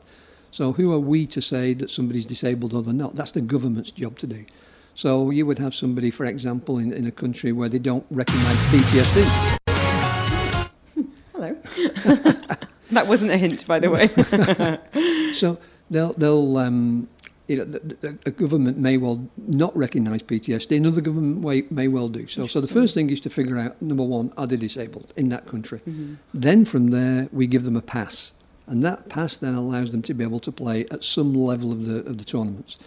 So 0.56 0.72
who 0.72 0.94
are 0.94 1.00
we 1.00 1.28
to 1.28 1.42
say 1.42 1.74
that 1.74 1.90
somebody's 1.90 2.26
disabled 2.26 2.74
or 2.74 2.82
they're 2.82 2.94
not? 2.94 3.18
That's 3.18 3.34
the 3.34 3.42
government's 3.42 3.92
job 3.92 4.18
to 4.20 4.28
do. 4.28 4.46
So 4.94 5.30
you 5.30 5.46
would 5.46 5.60
have 5.60 5.76
somebody, 5.76 6.10
for 6.10 6.26
example, 6.26 6.78
in, 6.78 6.94
in 6.94 7.06
a 7.06 7.12
country 7.12 7.52
where 7.52 7.68
they 7.68 7.78
don't 7.78 8.06
recognise 8.10 8.56
PTSD. 8.72 9.58
Hello. 11.34 11.58
that 12.92 13.06
wasn't 13.06 13.32
a 13.32 13.38
hint, 13.38 13.68
by 13.68 13.80
the 13.80 13.90
way. 13.90 15.34
so 15.34 15.58
they'll 15.90 16.14
they'll 16.14 16.58
um, 16.58 17.10
you 17.48 17.64
know, 17.64 17.80
a 18.26 18.32
government 18.32 18.78
may 18.78 18.98
well 18.98 19.28
not 19.38 19.76
recognise 19.78 20.24
PTSD, 20.24 20.78
another 20.78 21.02
government 21.02 21.44
may, 21.44 21.64
may 21.70 21.88
well 21.88 22.08
do 22.08 22.28
so. 22.28 22.48
So 22.48 22.60
the 22.60 22.68
first 22.68 22.94
thing 22.94 23.10
is 23.10 23.20
to 23.22 23.30
figure 23.30 23.58
out 23.58 23.80
number 23.82 24.04
one, 24.04 24.34
are 24.38 24.48
they 24.48 24.58
disabled 24.58 25.14
in 25.16 25.30
that 25.30 25.48
country? 25.48 25.80
Mm-hmm. 25.80 26.16
Then 26.34 26.66
from 26.66 26.90
there, 26.90 27.30
we 27.32 27.46
give 27.46 27.64
them 27.64 27.76
a 27.76 27.82
pass 27.82 28.32
and 28.68 28.84
that 28.84 29.10
pass 29.10 29.38
then 29.38 29.54
allows 29.54 29.92
them 29.92 30.02
to 30.04 30.14
be 30.14 30.24
able 30.24 30.40
to 30.40 30.52
play 30.52 30.86
at 30.92 31.04
some 31.04 31.34
level 31.34 31.72
of 31.72 31.86
the 31.86 31.98
of 32.00 32.18
the 32.18 32.24
tournaments. 32.24 32.78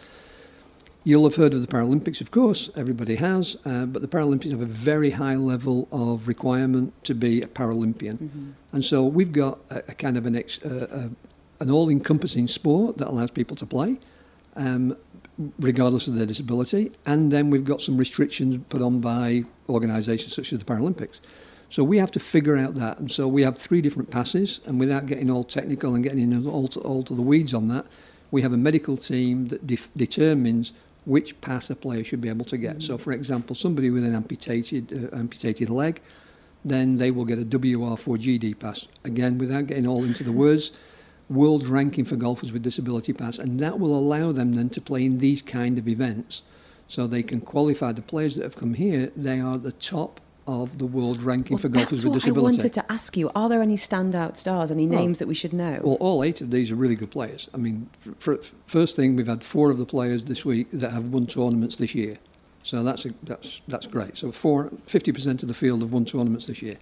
You'll 1.04 1.24
have 1.24 1.36
heard 1.36 1.54
of 1.54 1.62
the 1.62 1.66
Paralympics, 1.66 2.20
of 2.20 2.30
course, 2.30 2.68
everybody 2.76 3.14
has, 3.16 3.56
uh, 3.64 3.86
but 3.86 4.02
the 4.02 4.08
Paralympics 4.08 4.50
have 4.50 4.60
a 4.60 4.66
very 4.66 5.10
high 5.10 5.36
level 5.36 5.88
of 5.90 6.28
requirement 6.28 6.92
to 7.04 7.14
be 7.14 7.40
a 7.40 7.46
Paralympian. 7.46 8.18
Mm-hmm. 8.18 8.50
And 8.72 8.84
so 8.84 9.04
we've 9.04 9.32
got 9.32 9.58
a, 9.70 9.78
a 9.88 9.94
kind 9.94 10.18
of 10.18 10.26
an, 10.26 10.36
ex, 10.36 10.62
uh, 10.62 11.08
an 11.60 11.70
all 11.70 11.88
encompassing 11.88 12.46
sport 12.46 12.98
that 12.98 13.08
allows 13.08 13.30
people 13.30 13.56
to 13.56 13.64
play, 13.64 13.96
um, 14.58 14.96
regardless 15.58 16.08
of 16.08 16.14
their 16.14 16.26
disability. 16.26 16.92
And 17.06 17.30
then 17.30 17.48
we've 17.48 17.64
got 17.64 17.80
some 17.80 17.96
restrictions 17.96 18.60
put 18.68 18.82
on 18.82 19.00
by 19.00 19.44
organisations 19.68 20.34
such 20.34 20.52
as 20.52 20.58
the 20.58 20.64
Paralympics. 20.64 21.20
So 21.70 21.84
we 21.84 21.98
have 21.98 22.10
to 22.12 22.20
figure 22.20 22.56
out 22.56 22.74
that. 22.74 22.98
And 22.98 23.10
so 23.10 23.28
we 23.28 23.42
have 23.42 23.56
three 23.56 23.80
different 23.80 24.10
passes, 24.10 24.60
and 24.66 24.80
without 24.80 25.06
getting 25.06 25.30
all 25.30 25.44
technical 25.44 25.94
and 25.94 26.02
getting 26.02 26.32
into 26.32 26.50
all 26.50 26.68
to, 26.68 26.80
all 26.80 27.02
to 27.04 27.14
the 27.14 27.22
weeds 27.22 27.54
on 27.54 27.68
that, 27.68 27.86
we 28.30 28.42
have 28.42 28.52
a 28.52 28.56
medical 28.56 28.96
team 28.96 29.48
that 29.48 29.66
def- 29.66 29.90
determines 29.96 30.72
which 31.04 31.38
pass 31.40 31.70
a 31.70 31.76
player 31.76 32.04
should 32.04 32.20
be 32.20 32.28
able 32.28 32.44
to 32.46 32.56
get. 32.56 32.82
So, 32.82 32.98
for 32.98 33.12
example, 33.12 33.54
somebody 33.54 33.90
with 33.90 34.04
an 34.04 34.14
amputated 34.14 35.10
uh, 35.12 35.16
amputated 35.16 35.70
leg, 35.70 36.00
then 36.64 36.96
they 36.96 37.10
will 37.10 37.24
get 37.24 37.38
a 37.38 37.44
WR4GD 37.44 38.58
pass. 38.58 38.88
Again, 39.04 39.38
without 39.38 39.66
getting 39.66 39.86
all 39.86 40.04
into 40.04 40.24
the 40.24 40.32
words, 40.32 40.72
world 41.30 41.66
ranking 41.66 42.04
for 42.04 42.16
golfers 42.16 42.52
with 42.52 42.62
disability 42.62 43.12
pass, 43.12 43.38
and 43.38 43.60
that 43.60 43.78
will 43.78 43.94
allow 43.94 44.32
them 44.32 44.54
then 44.54 44.70
to 44.70 44.80
play 44.80 45.04
in 45.04 45.18
these 45.18 45.42
kind 45.42 45.78
of 45.78 45.88
events. 45.88 46.42
So 46.88 47.06
they 47.06 47.22
can 47.22 47.40
qualify 47.40 47.92
the 47.92 48.02
players 48.02 48.36
that 48.36 48.44
have 48.44 48.56
come 48.56 48.74
here. 48.74 49.12
They 49.14 49.40
are 49.40 49.58
the 49.58 49.72
top 49.72 50.20
of 50.46 50.78
the 50.78 50.86
world 50.86 51.20
ranking 51.20 51.56
well, 51.56 51.60
for 51.60 51.68
golfers 51.68 52.02
with 52.02 52.14
disability. 52.14 52.40
I 52.40 52.42
wanted 52.42 52.72
to 52.72 52.90
ask 52.92 53.16
you: 53.16 53.30
Are 53.34 53.50
there 53.50 53.60
any 53.60 53.76
standout 53.76 54.38
stars? 54.38 54.70
Any 54.70 54.86
names 54.86 55.18
that 55.18 55.28
we 55.28 55.34
should 55.34 55.52
know? 55.52 55.80
Well, 55.84 55.98
all 56.00 56.24
eight 56.24 56.40
of 56.40 56.50
these 56.50 56.70
are 56.70 56.74
really 56.74 56.96
good 56.96 57.10
players. 57.10 57.48
I 57.52 57.58
mean, 57.58 57.90
for, 58.00 58.38
for, 58.38 58.38
first 58.66 58.96
thing, 58.96 59.14
we've 59.14 59.26
had 59.26 59.44
four 59.44 59.70
of 59.70 59.76
the 59.76 59.84
players 59.84 60.24
this 60.24 60.46
week 60.46 60.68
that 60.72 60.90
have 60.92 61.04
won 61.04 61.26
tournaments 61.26 61.76
this 61.76 61.94
year, 61.94 62.16
so 62.62 62.82
that's 62.82 63.04
a, 63.04 63.10
that's 63.24 63.60
that's 63.68 63.86
great. 63.86 64.16
So 64.16 64.32
four, 64.32 64.70
50% 64.86 65.42
of 65.42 65.48
the 65.48 65.54
field 65.54 65.82
have 65.82 65.92
won 65.92 66.06
tournaments 66.06 66.46
this 66.46 66.62
year. 66.62 66.78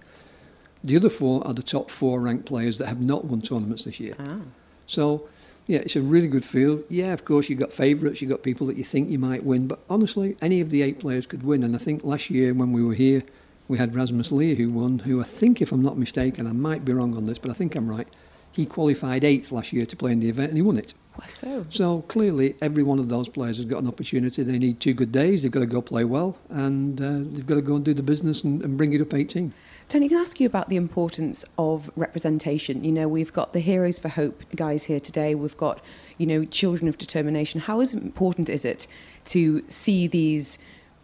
The 0.83 0.95
other 0.95 1.09
four 1.09 1.45
are 1.45 1.53
the 1.53 1.63
top 1.63 1.89
four 1.89 2.21
ranked 2.21 2.45
players 2.45 2.77
that 2.77 2.87
have 2.87 3.01
not 3.01 3.25
won 3.25 3.41
tournaments 3.41 3.85
this 3.85 3.99
year. 3.99 4.15
Ah. 4.19 4.39
So. 4.85 5.27
Yeah, 5.69 5.79
it's 5.79 5.97
a 5.97 6.01
really 6.01 6.29
good 6.29 6.45
field. 6.45 6.85
Yeah, 6.87 7.11
of 7.11 7.25
course, 7.25 7.49
you've 7.49 7.59
got 7.59 7.73
favourites, 7.73 8.21
you've 8.21 8.31
got 8.31 8.41
people 8.41 8.65
that 8.67 8.77
you 8.77 8.85
think 8.85 9.09
you 9.09 9.19
might 9.19 9.43
win, 9.43 9.67
but 9.67 9.79
honestly, 9.89 10.37
any 10.41 10.61
of 10.61 10.69
the 10.69 10.81
eight 10.81 10.97
players 10.97 11.27
could 11.27 11.43
win. 11.43 11.61
And 11.61 11.75
I 11.75 11.77
think 11.77 12.05
last 12.05 12.29
year 12.29 12.53
when 12.53 12.71
we 12.71 12.81
were 12.81 12.93
here, 12.93 13.21
we 13.67 13.77
had 13.77 13.93
Rasmus 13.93 14.31
Lia 14.31 14.55
who 14.55 14.69
won, 14.69 14.99
who 14.99 15.19
I 15.19 15.25
think, 15.25 15.61
if 15.61 15.71
I'm 15.71 15.83
not 15.83 15.97
mistaken, 15.97 16.47
I 16.47 16.53
might 16.53 16.85
be 16.85 16.93
wrong 16.93 17.15
on 17.17 17.25
this, 17.25 17.37
but 17.37 17.51
I 17.51 17.53
think 17.53 17.75
I'm 17.75 17.89
right. 17.89 18.07
He 18.51 18.65
qualified 18.65 19.23
eighth 19.23 19.51
last 19.51 19.73
year 19.73 19.85
to 19.85 19.95
play 19.95 20.11
in 20.11 20.19
the 20.19 20.29
event 20.29 20.49
and 20.49 20.57
he 20.57 20.61
won 20.61 20.77
it. 20.77 20.93
so? 21.27 21.65
So 21.69 22.01
clearly, 22.03 22.55
every 22.61 22.83
one 22.83 22.97
of 22.97 23.09
those 23.09 23.27
players 23.27 23.57
has 23.57 23.65
got 23.65 23.81
an 23.81 23.87
opportunity. 23.87 24.43
They 24.43 24.57
need 24.57 24.79
two 24.79 24.93
good 24.93 25.11
days. 25.11 25.43
They've 25.43 25.51
got 25.51 25.59
to 25.59 25.65
go 25.65 25.81
play 25.81 26.05
well, 26.05 26.37
and 26.49 27.01
uh, 27.01 27.19
they've 27.33 27.45
got 27.45 27.55
to 27.55 27.61
go 27.61 27.75
and 27.75 27.83
do 27.83 27.93
the 27.93 28.03
business 28.03 28.43
and, 28.43 28.61
and 28.63 28.77
bring 28.77 28.93
it 28.93 29.01
up 29.01 29.13
18. 29.13 29.53
Tony, 29.89 30.09
can 30.09 30.17
I 30.17 30.21
ask 30.21 30.39
you 30.41 30.45
about 30.45 30.67
the 30.67 30.75
importance 30.75 31.45
of 31.57 31.89
representation? 31.95 32.83
You 32.83 32.91
know, 32.91 33.07
we've 33.07 33.31
got 33.31 33.53
the 33.53 33.61
Heroes 33.61 33.99
for 33.99 34.09
Hope 34.09 34.43
guys 34.53 34.83
here 34.83 34.99
today. 34.99 35.33
We've 35.33 35.55
got, 35.55 35.79
you 36.17 36.25
know, 36.25 36.43
Children 36.43 36.89
of 36.89 36.97
Determination. 36.97 37.61
How 37.61 37.79
important 37.79 38.49
is 38.49 38.65
it 38.65 38.85
to 39.25 39.63
see 39.69 40.07
these 40.07 40.57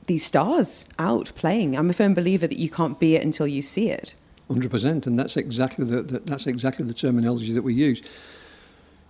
these 0.08 0.26
stars 0.26 0.84
out 1.00 1.32
playing. 1.36 1.78
I'm 1.78 1.90
a 1.90 1.94
firm 1.94 2.14
believer 2.14 2.48
that 2.48 2.58
you 2.58 2.70
can't 2.70 3.00
be 3.00 3.16
it 3.16 3.24
until 3.24 3.48
you 3.48 3.62
see 3.62 3.90
it. 3.90 4.16
Hundred 4.50 4.72
percent, 4.72 5.08
and 5.08 5.18
that's 5.18 5.38
exactly 5.38 5.86
the, 5.86 6.02
the, 6.02 6.20
that's 6.20 6.46
exactly 6.46 6.86
the 6.86 6.94
terminology 6.94 7.54
that 7.54 7.62
we 7.62 7.74
use. 7.74 8.02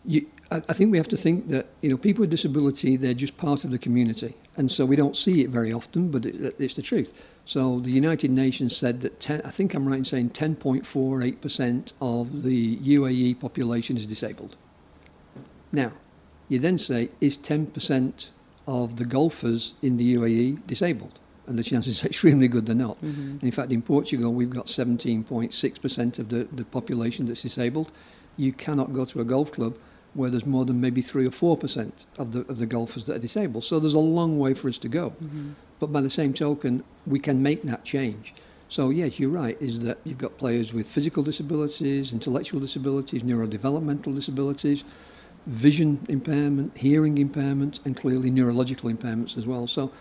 You, 0.06 0.28
I, 0.52 0.58
I 0.70 0.74
think 0.74 0.92
we 0.92 0.98
have 0.98 1.08
to 1.08 1.18
think 1.18 1.50
that 1.50 1.68
you 1.82 1.90
know 1.90 1.98
people 1.98 2.22
with 2.22 2.30
disability 2.30 2.96
they're 2.96 3.16
just 3.16 3.38
part 3.38 3.64
of 3.64 3.72
the 3.72 3.80
community, 3.80 4.36
and 4.56 4.72
so 4.72 4.86
we 4.86 4.96
don't 4.96 5.18
see 5.18 5.42
it 5.42 5.50
very 5.50 5.74
often, 5.74 6.12
but 6.12 6.26
it, 6.26 6.56
it's 6.60 6.76
the 6.76 6.84
truth. 6.84 7.24
So 7.46 7.80
the 7.80 7.92
United 7.92 8.32
Nations 8.32 8.76
said 8.76 9.02
that 9.02 9.20
10, 9.20 9.42
I 9.44 9.50
think 9.50 9.74
I'm 9.74 9.88
right 9.88 9.98
in 9.98 10.06
saying 10.06 10.30
10.48% 10.30 11.94
of 12.00 12.44
the 12.44 12.78
UAE 12.78 13.40
population 13.40 13.98
is 13.98 14.08
disabled. 14.08 14.56
Now, 15.72 15.92
you 16.48 16.60
then 16.60 16.78
say, 16.78 17.10
is 17.20 17.38
10% 17.38 18.30
of 18.66 18.96
the 18.96 19.06
golfers 19.06 19.74
in 19.82 19.98
the 19.98 20.16
UAE 20.16 20.66
disabled? 20.68 21.20
And 21.46 21.60
the 21.60 21.64
chances 21.64 22.04
are 22.04 22.08
extremely 22.14 22.48
good 22.48 22.66
they're 22.66 22.76
not. 22.76 22.98
Mm-hmm. 23.02 23.32
And 23.32 23.44
in 23.44 23.52
fact, 23.52 23.72
in 23.72 23.82
Portugal, 23.82 24.34
we've 24.34 24.50
got 24.50 24.68
17.6% 24.68 26.20
of 26.20 26.30
the, 26.30 26.48
the 26.54 26.64
population 26.64 27.26
that's 27.26 27.42
disabled. 27.42 27.92
You 28.38 28.54
cannot 28.54 28.94
go 28.94 29.04
to 29.06 29.20
a 29.20 29.26
golf 29.26 29.52
club 29.52 29.76
where 30.14 30.30
there's 30.30 30.46
more 30.46 30.64
than 30.64 30.80
maybe 30.80 31.02
3 31.02 31.26
or 31.26 31.32
4% 31.32 32.06
of 32.18 32.32
the, 32.32 32.42
of 32.42 32.60
the 32.60 32.66
golfers 32.66 33.06
that 33.06 33.16
are 33.16 33.20
disabled. 33.20 33.64
So 33.64 33.80
there's 33.80 33.96
a 33.96 34.00
long 34.00 34.40
way 34.40 34.54
for 34.54 34.70
us 34.70 34.78
to 34.80 34.88
go. 34.88 35.10
Mm-hmm. 35.10 35.52
But 35.80 35.92
by 35.92 36.02
the 36.02 36.10
same 36.10 36.34
token, 36.34 36.84
we 37.06 37.20
can 37.20 37.44
make 37.44 37.64
that 37.64 37.84
change. 37.84 38.34
So 38.70 38.90
yes, 38.90 39.20
you're 39.20 39.30
right. 39.30 39.58
Is 39.62 39.80
that 39.82 40.00
you've 40.04 40.18
got 40.18 40.38
players 40.38 40.74
with 40.74 40.88
physical 40.88 41.24
disabilities, 41.24 42.14
intellectual 42.14 42.60
disabilities, 42.60 43.24
neurodevelopmental 43.24 44.16
disabilities, 44.16 44.84
vision 45.46 46.06
impairment, 46.10 46.78
hearing 46.78 47.18
impairment, 47.18 47.80
and 47.86 47.96
clearly 47.96 48.32
neurological 48.32 48.90
impairments 48.90 49.38
as 49.38 49.46
well. 49.46 49.68
So 49.68 49.92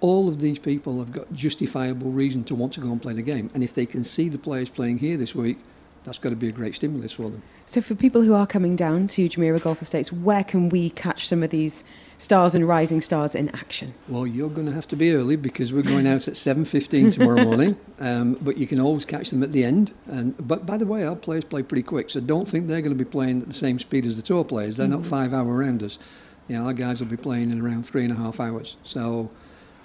all 0.00 0.28
of 0.28 0.40
these 0.40 0.58
people 0.58 0.98
have 0.98 1.12
got 1.12 1.32
justifiable 1.32 2.10
reason 2.10 2.44
to 2.44 2.54
want 2.54 2.72
to 2.74 2.80
go 2.80 2.90
and 2.90 3.00
play 3.00 3.12
the 3.12 3.22
game. 3.22 3.50
And 3.54 3.62
if 3.62 3.74
they 3.74 3.86
can 3.86 4.04
see 4.04 4.28
the 4.28 4.38
players 4.38 4.68
playing 4.68 4.98
here 4.98 5.16
this 5.16 5.34
week, 5.34 5.58
that's 6.04 6.18
got 6.18 6.30
to 6.30 6.36
be 6.36 6.48
a 6.48 6.52
great 6.52 6.74
stimulus 6.74 7.12
for 7.12 7.24
them. 7.24 7.42
So 7.66 7.80
for 7.80 7.94
people 7.94 8.22
who 8.22 8.34
are 8.34 8.46
coming 8.46 8.74
down 8.74 9.06
to 9.08 9.28
Jumeirah 9.28 9.62
Golf 9.62 9.80
Estates, 9.80 10.12
where 10.12 10.42
can 10.42 10.68
we 10.68 10.90
catch 10.90 11.28
some 11.28 11.42
of 11.42 11.50
these 11.50 11.84
stars 12.22 12.54
and 12.54 12.66
rising 12.66 13.00
stars 13.00 13.34
in 13.34 13.48
action? 13.48 13.92
Well, 14.08 14.26
you're 14.26 14.48
going 14.48 14.68
to 14.68 14.72
have 14.72 14.86
to 14.88 14.96
be 14.96 15.12
early 15.12 15.34
because 15.34 15.72
we're 15.72 15.82
going 15.82 16.06
out 16.06 16.28
at 16.28 16.34
7.15 16.34 17.14
tomorrow 17.14 17.44
morning. 17.44 17.76
Um, 17.98 18.38
but 18.40 18.56
you 18.56 18.66
can 18.68 18.80
always 18.80 19.04
catch 19.04 19.30
them 19.30 19.42
at 19.42 19.50
the 19.50 19.64
end. 19.64 19.92
And 20.06 20.34
But 20.46 20.64
by 20.64 20.76
the 20.76 20.86
way, 20.86 21.04
our 21.04 21.16
players 21.16 21.44
play 21.44 21.64
pretty 21.64 21.82
quick, 21.82 22.10
so 22.10 22.20
don't 22.20 22.46
think 22.46 22.68
they're 22.68 22.80
going 22.80 22.96
to 22.96 23.04
be 23.04 23.10
playing 23.10 23.42
at 23.42 23.48
the 23.48 23.54
same 23.54 23.80
speed 23.80 24.06
as 24.06 24.14
the 24.14 24.22
tour 24.22 24.44
players. 24.44 24.76
They're 24.76 24.86
mm-hmm. 24.86 25.02
not 25.02 25.06
five-hour 25.06 25.52
rounders. 25.52 25.98
You 26.46 26.56
know, 26.56 26.66
our 26.66 26.72
guys 26.72 27.00
will 27.00 27.08
be 27.08 27.16
playing 27.16 27.50
in 27.50 27.60
around 27.60 27.86
three 27.86 28.04
and 28.04 28.12
a 28.12 28.16
half 28.16 28.38
hours. 28.38 28.76
So, 28.84 29.28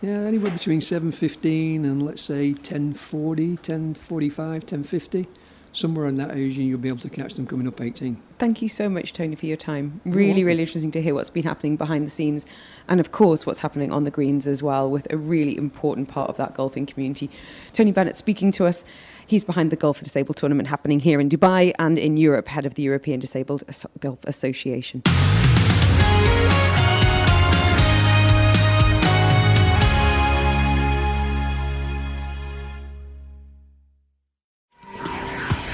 yeah, 0.01 0.19
anywhere 0.19 0.51
between 0.51 0.79
7.15 0.79 1.77
and 1.77 2.05
let's 2.05 2.21
say 2.21 2.53
10.40, 2.53 3.59
10.45, 3.59 4.63
10.50 4.63 5.27
somewhere 5.77 6.07
in 6.07 6.15
that 6.17 6.35
age, 6.35 6.57
you'll 6.57 6.79
be 6.79 6.87
able 6.87 6.99
to 6.99 7.09
catch 7.09 7.35
them 7.35 7.45
coming 7.45 7.67
up 7.67 7.79
18. 7.79 8.21
Thank 8.39 8.61
you 8.61 8.69
so 8.69 8.89
much, 8.89 9.13
Tony, 9.13 9.35
for 9.35 9.45
your 9.45 9.57
time. 9.57 10.01
Really, 10.05 10.43
really 10.43 10.63
interesting 10.63 10.91
to 10.91 11.01
hear 11.01 11.13
what's 11.13 11.29
been 11.29 11.43
happening 11.43 11.77
behind 11.77 12.05
the 12.05 12.09
scenes, 12.09 12.45
and 12.87 12.99
of 12.99 13.11
course, 13.11 13.45
what's 13.45 13.59
happening 13.59 13.91
on 13.91 14.03
the 14.03 14.11
greens 14.11 14.47
as 14.47 14.63
well, 14.63 14.89
with 14.89 15.07
a 15.11 15.17
really 15.17 15.55
important 15.55 16.09
part 16.09 16.29
of 16.29 16.37
that 16.37 16.55
golfing 16.55 16.85
community. 16.85 17.29
Tony 17.73 17.91
Bennett 17.91 18.17
speaking 18.17 18.51
to 18.53 18.65
us. 18.65 18.83
He's 19.27 19.43
behind 19.43 19.71
the 19.71 19.75
Golf 19.75 19.97
for 19.97 20.05
Disabled 20.05 20.37
tournament 20.37 20.69
happening 20.69 20.99
here 21.01 21.19
in 21.19 21.29
Dubai 21.29 21.73
and 21.77 21.99
in 21.99 22.17
Europe, 22.17 22.47
head 22.47 22.65
of 22.65 22.75
the 22.75 22.83
European 22.83 23.19
Disabled 23.19 23.63
Golf 23.99 24.23
Association. 24.23 25.03